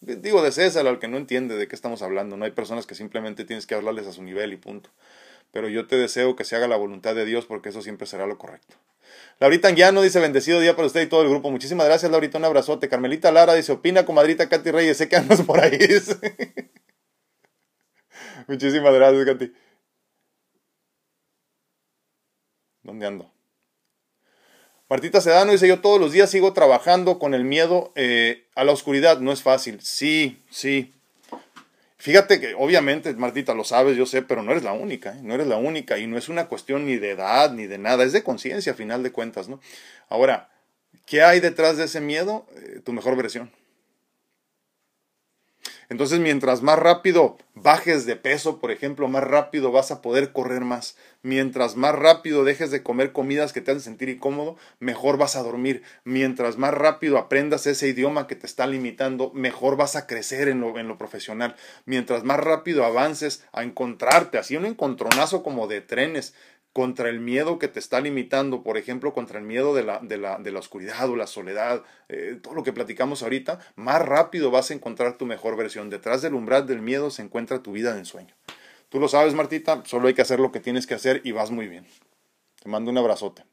[0.00, 2.36] Digo, desees al que no entiende de qué estamos hablando.
[2.36, 4.90] No hay personas que simplemente tienes que hablarles a su nivel y punto
[5.52, 8.26] pero yo te deseo que se haga la voluntad de Dios porque eso siempre será
[8.26, 8.74] lo correcto.
[9.38, 11.50] Laurita Anguiano dice, bendecido día para usted y todo el grupo.
[11.50, 12.88] Muchísimas gracias, Laurita, un abrazote.
[12.88, 15.78] Carmelita Lara dice, opina, comadrita Katy Reyes, sé que andas por ahí.
[18.48, 19.52] Muchísimas gracias, Katy.
[22.82, 23.30] ¿Dónde ando?
[24.88, 28.72] Martita Sedano dice, yo todos los días sigo trabajando con el miedo eh, a la
[28.72, 29.20] oscuridad.
[29.20, 29.80] No es fácil.
[29.80, 30.92] Sí, sí.
[32.02, 35.20] Fíjate que obviamente, Martita, lo sabes, yo sé, pero no eres la única, ¿eh?
[35.22, 38.02] no eres la única y no es una cuestión ni de edad ni de nada,
[38.02, 39.60] es de conciencia a final de cuentas, ¿no?
[40.08, 40.50] Ahora,
[41.06, 42.44] ¿qué hay detrás de ese miedo?
[42.56, 43.52] Eh, tu mejor versión.
[45.92, 50.62] Entonces, mientras más rápido bajes de peso, por ejemplo, más rápido vas a poder correr
[50.62, 50.96] más.
[51.20, 55.42] Mientras más rápido dejes de comer comidas que te hacen sentir incómodo, mejor vas a
[55.42, 55.82] dormir.
[56.04, 60.60] Mientras más rápido aprendas ese idioma que te está limitando, mejor vas a crecer en
[60.60, 61.56] lo, profesional.
[61.84, 66.32] Mientras más rápido avances a encontrarte, así un encontronazo como de trenes,
[66.72, 70.16] contra el miedo que te está limitando, por ejemplo, contra el miedo de la, de
[70.16, 74.50] la, de la oscuridad o la soledad, eh, todo lo que platicamos ahorita, más rápido
[74.50, 75.90] vas a encontrar tu mejor versión.
[75.90, 78.34] Detrás del umbral del miedo se encuentra tu vida de ensueño.
[78.88, 81.50] Tú lo sabes, Martita, solo hay que hacer lo que tienes que hacer y vas
[81.50, 81.86] muy bien.
[82.62, 83.44] Te mando un abrazote.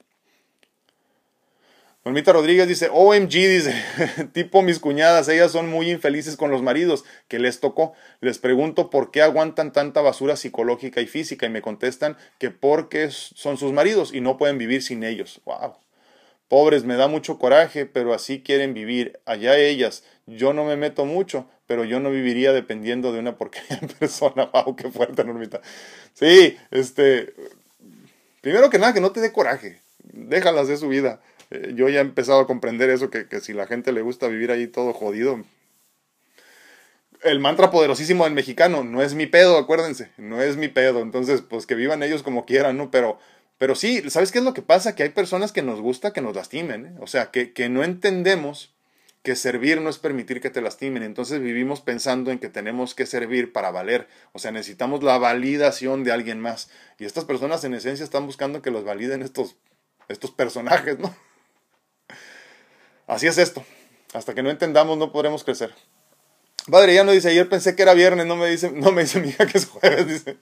[2.05, 3.75] Normita Rodríguez dice, OMG, dice,
[4.31, 7.93] tipo mis cuñadas, ellas son muy infelices con los maridos que les tocó.
[8.21, 13.09] Les pregunto por qué aguantan tanta basura psicológica y física y me contestan que porque
[13.11, 15.41] son sus maridos y no pueden vivir sin ellos.
[15.43, 15.75] Wow.
[16.47, 19.19] Pobres, me da mucho coraje, pero así quieren vivir.
[19.25, 23.77] Allá ellas, yo no me meto mucho, pero yo no viviría dependiendo de una porquería
[23.99, 24.45] persona.
[24.53, 25.59] Wow, qué fuerte, Normita.
[26.13, 27.33] Sí, este,
[28.39, 29.81] primero que nada, que no te dé coraje.
[30.13, 31.19] Déjalas de su vida
[31.51, 34.27] eh, yo ya he empezado a comprender eso, que, que si la gente le gusta
[34.27, 35.43] vivir ahí todo jodido.
[37.23, 41.01] El mantra poderosísimo del mexicano, no es mi pedo, acuérdense, no es mi pedo.
[41.01, 42.91] Entonces, pues que vivan ellos como quieran, ¿no?
[42.91, 43.19] Pero,
[43.57, 44.95] pero sí, ¿sabes qué es lo que pasa?
[44.95, 46.95] Que hay personas que nos gusta que nos lastimen, ¿eh?
[47.01, 48.73] O sea, que, que no entendemos
[49.23, 51.03] que servir no es permitir que te lastimen.
[51.03, 54.07] Entonces vivimos pensando en que tenemos que servir para valer.
[54.31, 56.69] O sea, necesitamos la validación de alguien más.
[56.99, 59.57] Y estas personas en esencia están buscando que los validen estos,
[60.07, 61.13] estos personajes, ¿no?
[63.10, 63.66] Así es esto.
[64.14, 65.74] Hasta que no entendamos no podremos crecer.
[66.70, 69.20] Padre, ya no dice, ayer pensé que era viernes, no me dice, no me dice
[69.20, 70.38] mi hija que es jueves, dice.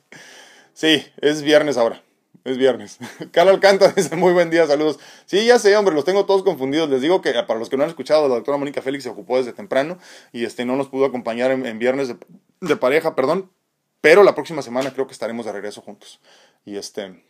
[0.73, 2.03] Sí, es viernes ahora.
[2.43, 2.99] Es viernes.
[3.31, 4.99] Carlos Alcántara dice, muy buen día, saludos.
[5.25, 6.89] Sí, ya sé, hombre, los tengo todos confundidos.
[6.89, 9.37] Les digo que para los que no han escuchado, la doctora Mónica Félix se ocupó
[9.37, 9.97] desde temprano
[10.33, 12.17] y este no nos pudo acompañar en, viernes de,
[12.59, 13.49] de, pareja, perdón.
[14.01, 16.19] Pero la próxima semana creo que estaremos de regreso juntos.
[16.65, 17.23] Y este,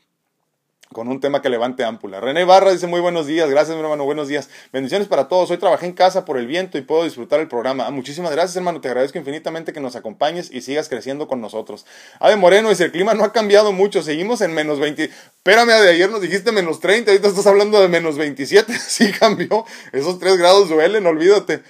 [0.94, 2.20] con un tema que levante ámpula.
[2.20, 4.50] René Barra dice muy buenos días, gracias mi hermano, buenos días.
[4.72, 5.52] Bendiciones para todos.
[5.52, 7.86] Hoy trabajé en casa por el viento y puedo disfrutar el programa.
[7.88, 11.86] Ah, muchísimas gracias hermano, te agradezco infinitamente que nos acompañes y sigas creciendo con nosotros.
[12.20, 15.04] Ave Moreno dice, el clima no ha cambiado mucho, seguimos en menos 20.
[15.04, 18.74] Espérame, de ayer nos dijiste menos 30, ahorita estás hablando de menos 27.
[18.80, 21.62] sí cambió, esos 3 grados duelen, olvídate.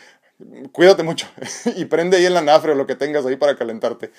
[0.72, 1.28] Cuídate mucho
[1.76, 4.12] y prende ahí el anafre o lo que tengas ahí para calentarte.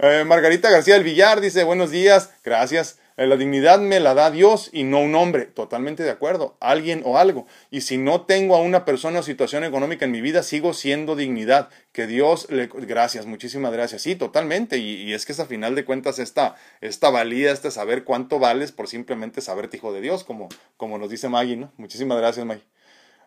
[0.00, 3.00] Eh, Margarita García del Villar dice, buenos días, gracias.
[3.16, 5.46] Eh, la dignidad me la da Dios y no un hombre.
[5.46, 6.56] Totalmente de acuerdo.
[6.60, 7.48] Alguien o algo.
[7.68, 11.16] Y si no tengo a una persona o situación económica en mi vida, sigo siendo
[11.16, 11.68] dignidad.
[11.90, 12.68] Que Dios le...
[12.68, 14.02] Gracias, muchísimas gracias.
[14.02, 14.78] Sí, totalmente.
[14.78, 18.70] Y, es que es a final de cuentas esta, esta valía, este saber cuánto vales
[18.70, 21.72] por simplemente saberte hijo de Dios, como, como nos dice Maggie, ¿no?
[21.76, 22.62] Muchísimas gracias, Maggie.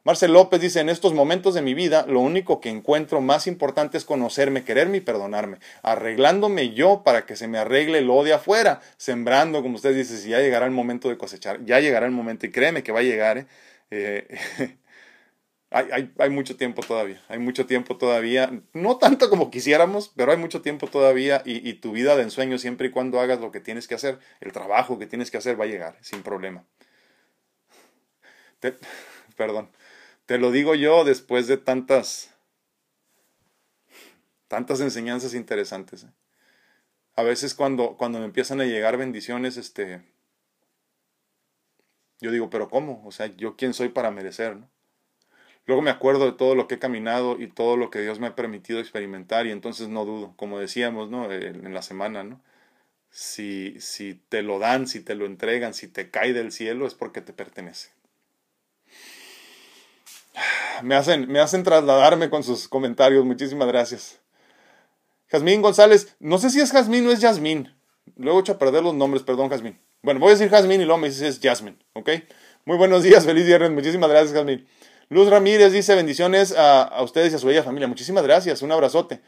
[0.04, 3.98] Marcel López dice, en estos momentos de mi vida, lo único que encuentro más importante
[3.98, 8.82] es conocerme, quererme y perdonarme, arreglándome yo para que se me arregle lo de afuera,
[8.98, 12.48] sembrando, como usted dice, si ya llegará el momento de cosechar, ya llegará el momento,
[12.48, 13.48] y créeme que va a llegar, ¿eh?
[13.92, 14.78] eh
[15.70, 20.62] hay, mucho tiempo todavía, hay mucho tiempo todavía, no tanto como quisiéramos, pero hay mucho
[20.62, 23.96] tiempo todavía y tu vida de ensueño, siempre y cuando hagas lo que tienes que
[23.96, 26.66] hacer, el trabajo que tienes que hacer va a llegar, sin problema.
[29.38, 29.70] perdón.
[30.32, 32.34] Te lo digo yo después de tantas,
[34.48, 36.06] tantas enseñanzas interesantes.
[36.06, 36.14] ¿eh?
[37.18, 40.02] A veces cuando, cuando me empiezan a llegar bendiciones, este,
[42.22, 43.06] yo digo, pero ¿cómo?
[43.06, 44.56] O sea, ¿yo quién soy para merecer?
[44.56, 44.70] ¿no?
[45.66, 48.28] Luego me acuerdo de todo lo que he caminado y todo lo que Dios me
[48.28, 51.30] ha permitido experimentar y entonces no dudo, como decíamos, ¿no?
[51.30, 52.42] En la semana, ¿no?
[53.10, 56.96] Si, si te lo dan, si te lo entregan, si te cae del cielo, es
[56.96, 57.92] porque te pertenece
[60.84, 63.26] me hacen, me hacen trasladarme con sus comentarios.
[63.26, 64.20] Muchísimas gracias.
[65.30, 67.74] Jazmín González, no sé si es Jazmín o es Yasmín.
[68.18, 69.80] Luego he hecho a perder los nombres, perdón, Jazmín.
[70.02, 72.10] Bueno, voy a decir Jazmín y luego me dices es Jasmine, ¿ok?
[72.66, 73.72] Muy buenos días, feliz viernes.
[73.72, 74.68] Muchísimas gracias, Jazmín.
[75.10, 77.88] Luz Ramírez dice bendiciones a, a ustedes y a su bella familia.
[77.88, 79.22] Muchísimas gracias, un abrazote.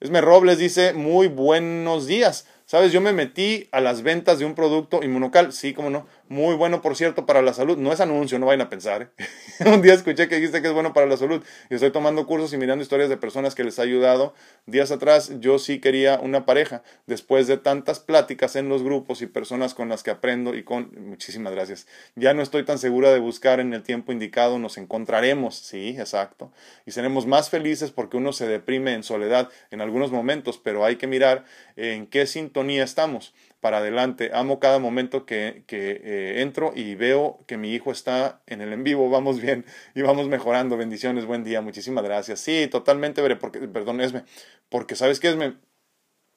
[0.00, 2.46] Esme Robles dice muy buenos días.
[2.66, 6.54] Sabes, yo me metí a las ventas de un producto inmunocal, sí, como no, muy
[6.54, 9.10] bueno por cierto para la salud, no es anuncio, no vayan a pensar.
[9.18, 9.64] ¿eh?
[9.66, 12.52] un día escuché que dijiste que es bueno para la salud y estoy tomando cursos
[12.52, 14.34] y mirando historias de personas que les ha ayudado.
[14.66, 19.26] Días atrás yo sí quería una pareja, después de tantas pláticas en los grupos y
[19.26, 20.90] personas con las que aprendo y con...
[21.08, 21.86] Muchísimas gracias.
[22.14, 26.52] Ya no estoy tan segura de buscar en el tiempo indicado, nos encontraremos, sí, exacto,
[26.86, 30.96] y seremos más felices porque uno se deprime en soledad en algunos momentos, pero hay
[30.96, 31.44] que mirar
[31.76, 34.30] en qué sintonía estamos para adelante.
[34.32, 38.72] Amo cada momento que, que eh, entro y veo que mi hijo está en el
[38.72, 39.10] en vivo.
[39.10, 40.76] Vamos bien y vamos mejorando.
[40.76, 41.60] Bendiciones, buen día.
[41.60, 42.40] Muchísimas gracias.
[42.40, 44.24] Sí, totalmente, porque, perdón, Esme,
[44.68, 45.56] porque sabes que Esme,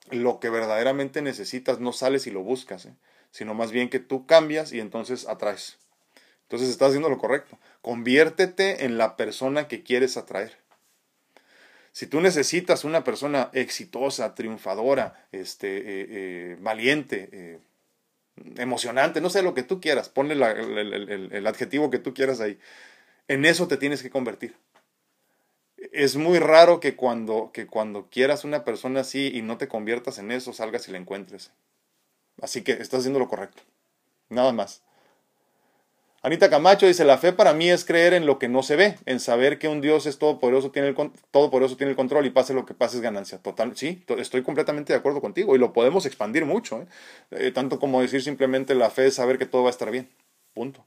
[0.10, 2.96] lo que verdaderamente necesitas no sales y lo buscas, ¿eh?
[3.32, 5.78] sino más bien que tú cambias y entonces atraes.
[6.44, 7.58] Entonces estás haciendo lo correcto.
[7.82, 10.61] Conviértete en la persona que quieres atraer.
[11.92, 17.60] Si tú necesitas una persona exitosa, triunfadora, este, eh, eh, valiente, eh,
[18.56, 22.58] emocionante, no sé lo que tú quieras, ponle el, adjetivo que tú quieras ahí,
[23.28, 24.56] en eso te tienes que convertir.
[25.92, 30.18] Es muy raro que cuando, que cuando quieras una persona así y no te conviertas
[30.20, 31.52] en eso, salgas y la encuentres.
[32.42, 33.64] Así que estás haciendo lo correcto.
[34.30, 34.84] Nada más.
[36.24, 38.96] Anita Camacho dice, la fe para mí es creer en lo que no se ve,
[39.08, 42.64] en saber que un Dios es todopoderoso, tiene el, tiene el control y pase lo
[42.64, 43.40] que pase es ganancia.
[43.40, 46.86] Total, sí, estoy completamente de acuerdo contigo y lo podemos expandir mucho, ¿eh?
[47.32, 50.10] Eh, tanto como decir simplemente la fe es saber que todo va a estar bien.
[50.54, 50.86] Punto.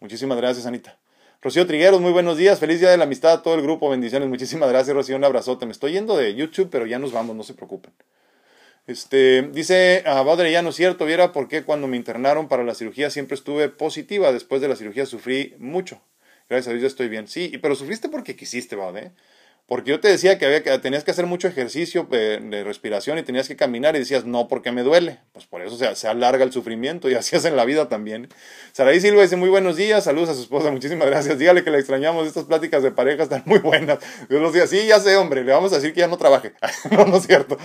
[0.00, 0.98] Muchísimas gracias, Anita.
[1.42, 4.30] Rocío Trigueros, muy buenos días, feliz día de la amistad a todo el grupo, bendiciones,
[4.30, 5.66] muchísimas gracias, Rocío, un abrazote.
[5.66, 7.92] Me estoy yendo de YouTube, pero ya nos vamos, no se preocupen.
[8.86, 12.64] Este, dice a ah, ya no es cierto, viera por qué cuando me internaron para
[12.64, 16.02] la cirugía siempre estuve positiva, después de la cirugía sufrí mucho.
[16.50, 17.26] Gracias a Dios ya estoy bien.
[17.26, 19.12] Sí, pero sufriste porque quisiste, ¿vale?
[19.66, 23.22] Porque yo te decía que, había que tenías que hacer mucho ejercicio de, respiración y
[23.22, 25.20] tenías que caminar y decías, no, porque me duele.
[25.32, 28.28] Pues por eso se, alarga el sufrimiento y así es en la vida también.
[28.72, 31.38] Saraí Silva dice, muy buenos días, saludos a su esposa, muchísimas gracias.
[31.38, 34.00] Dígale que le extrañamos, estas pláticas de pareja están muy buenas.
[34.28, 36.52] Dios los días, sí, ya sé, hombre, le vamos a decir que ya no trabaje.
[36.90, 37.56] no, no es cierto.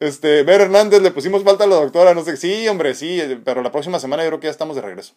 [0.00, 2.36] Este, Ver Hernández, le pusimos falta a la doctora, no sé.
[2.36, 5.14] Sí, hombre, sí, pero la próxima semana yo creo que ya estamos de regreso.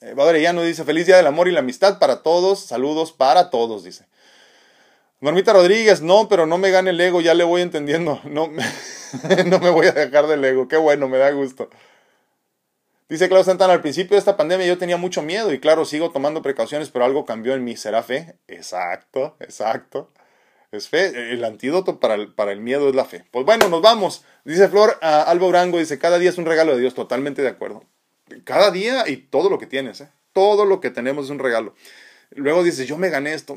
[0.00, 0.14] Eh,
[0.52, 2.60] no dice: Feliz día del amor y la amistad para todos.
[2.60, 4.06] Saludos para todos, dice.
[5.20, 8.20] Normita Rodríguez, no, pero no me gane el ego, ya le voy entendiendo.
[8.24, 8.48] No,
[9.46, 11.70] no me voy a dejar del ego, qué bueno, me da gusto.
[13.08, 16.10] Dice Claudio Santana, al principio de esta pandemia yo tenía mucho miedo y claro, sigo
[16.10, 17.76] tomando precauciones, pero algo cambió en mí.
[17.76, 18.36] ¿Será fe?
[18.48, 20.10] Exacto, exacto.
[20.74, 21.32] Es fe.
[21.32, 23.24] El antídoto para el, para el miedo es la fe.
[23.30, 24.24] Pues bueno, nos vamos.
[24.44, 26.94] Dice Flor a Alba Urango, dice, cada día es un regalo de Dios.
[26.94, 27.84] Totalmente de acuerdo.
[28.44, 30.08] Cada día y todo lo que tienes, ¿eh?
[30.32, 31.74] Todo lo que tenemos es un regalo.
[32.30, 33.56] Luego dice, yo me gané esto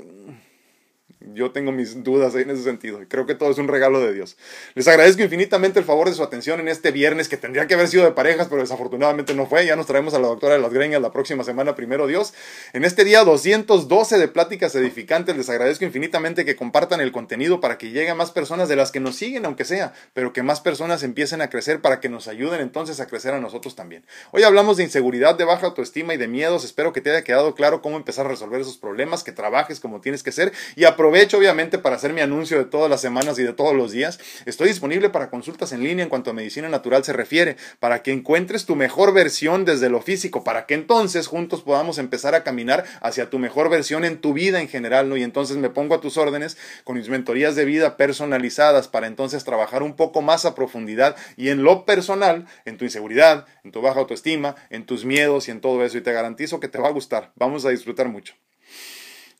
[1.33, 2.99] yo tengo mis dudas en ese sentido.
[3.07, 4.37] Creo que todo es un regalo de Dios.
[4.75, 7.87] Les agradezco infinitamente el favor de su atención en este viernes que tendría que haber
[7.87, 9.65] sido de parejas, pero desafortunadamente no fue.
[9.65, 12.33] Ya nos traemos a la doctora de las greñas la próxima semana, primero Dios.
[12.73, 17.77] En este día 212 de pláticas edificantes, les agradezco infinitamente que compartan el contenido para
[17.77, 20.61] que llegue a más personas de las que nos siguen, aunque sea, pero que más
[20.61, 24.05] personas empiecen a crecer para que nos ayuden entonces a crecer a nosotros también.
[24.31, 26.63] Hoy hablamos de inseguridad, de baja autoestima y de miedos.
[26.63, 30.01] Espero que te haya quedado claro cómo empezar a resolver esos problemas, que trabajes como
[30.01, 33.43] tienes que ser y aprovecho obviamente para hacer mi anuncio de todas las semanas y
[33.43, 34.19] de todos los días.
[34.47, 38.11] Estoy disponible para consultas en línea en cuanto a medicina natural se refiere, para que
[38.11, 42.83] encuentres tu mejor versión desde lo físico, para que entonces juntos podamos empezar a caminar
[43.01, 45.17] hacia tu mejor versión en tu vida en general, ¿no?
[45.17, 49.43] Y entonces me pongo a tus órdenes con mis mentorías de vida personalizadas para entonces
[49.43, 53.81] trabajar un poco más a profundidad y en lo personal, en tu inseguridad, en tu
[53.81, 55.99] baja autoestima, en tus miedos y en todo eso.
[55.99, 57.33] Y te garantizo que te va a gustar.
[57.35, 58.33] Vamos a disfrutar mucho.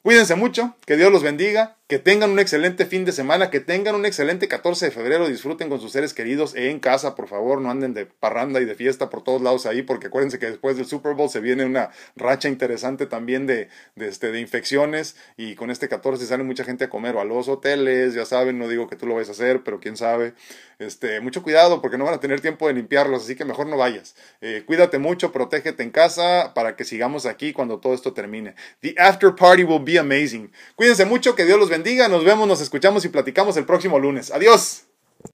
[0.03, 3.95] Cuídense mucho, que Dios los bendiga, que tengan un excelente fin de semana, que tengan
[3.95, 7.71] un excelente 14 de febrero, disfruten con sus seres queridos en casa, por favor, no
[7.71, 10.85] anden de parranda y de fiesta por todos lados ahí, porque acuérdense que después del
[10.85, 15.88] Super Bowl se viene una racha interesante también de, este, de infecciones y con este
[15.88, 18.97] 14 sale mucha gente a comer o a los hoteles, ya saben, no digo que
[18.97, 20.33] tú lo vayas a hacer, pero quién sabe,
[20.79, 23.77] este, mucho cuidado porque no van a tener tiempo de limpiarlos, así que mejor no
[23.77, 24.13] vayas.
[24.41, 28.55] Eh, cuídate mucho, protégete en casa para que sigamos aquí cuando todo esto termine.
[28.81, 30.51] The after party will be amazing.
[30.75, 32.07] Cuídense mucho, que Dios los bendiga.
[32.07, 34.32] Nos vemos, nos escuchamos y platicamos el próximo lunes.
[34.32, 34.86] Adiós.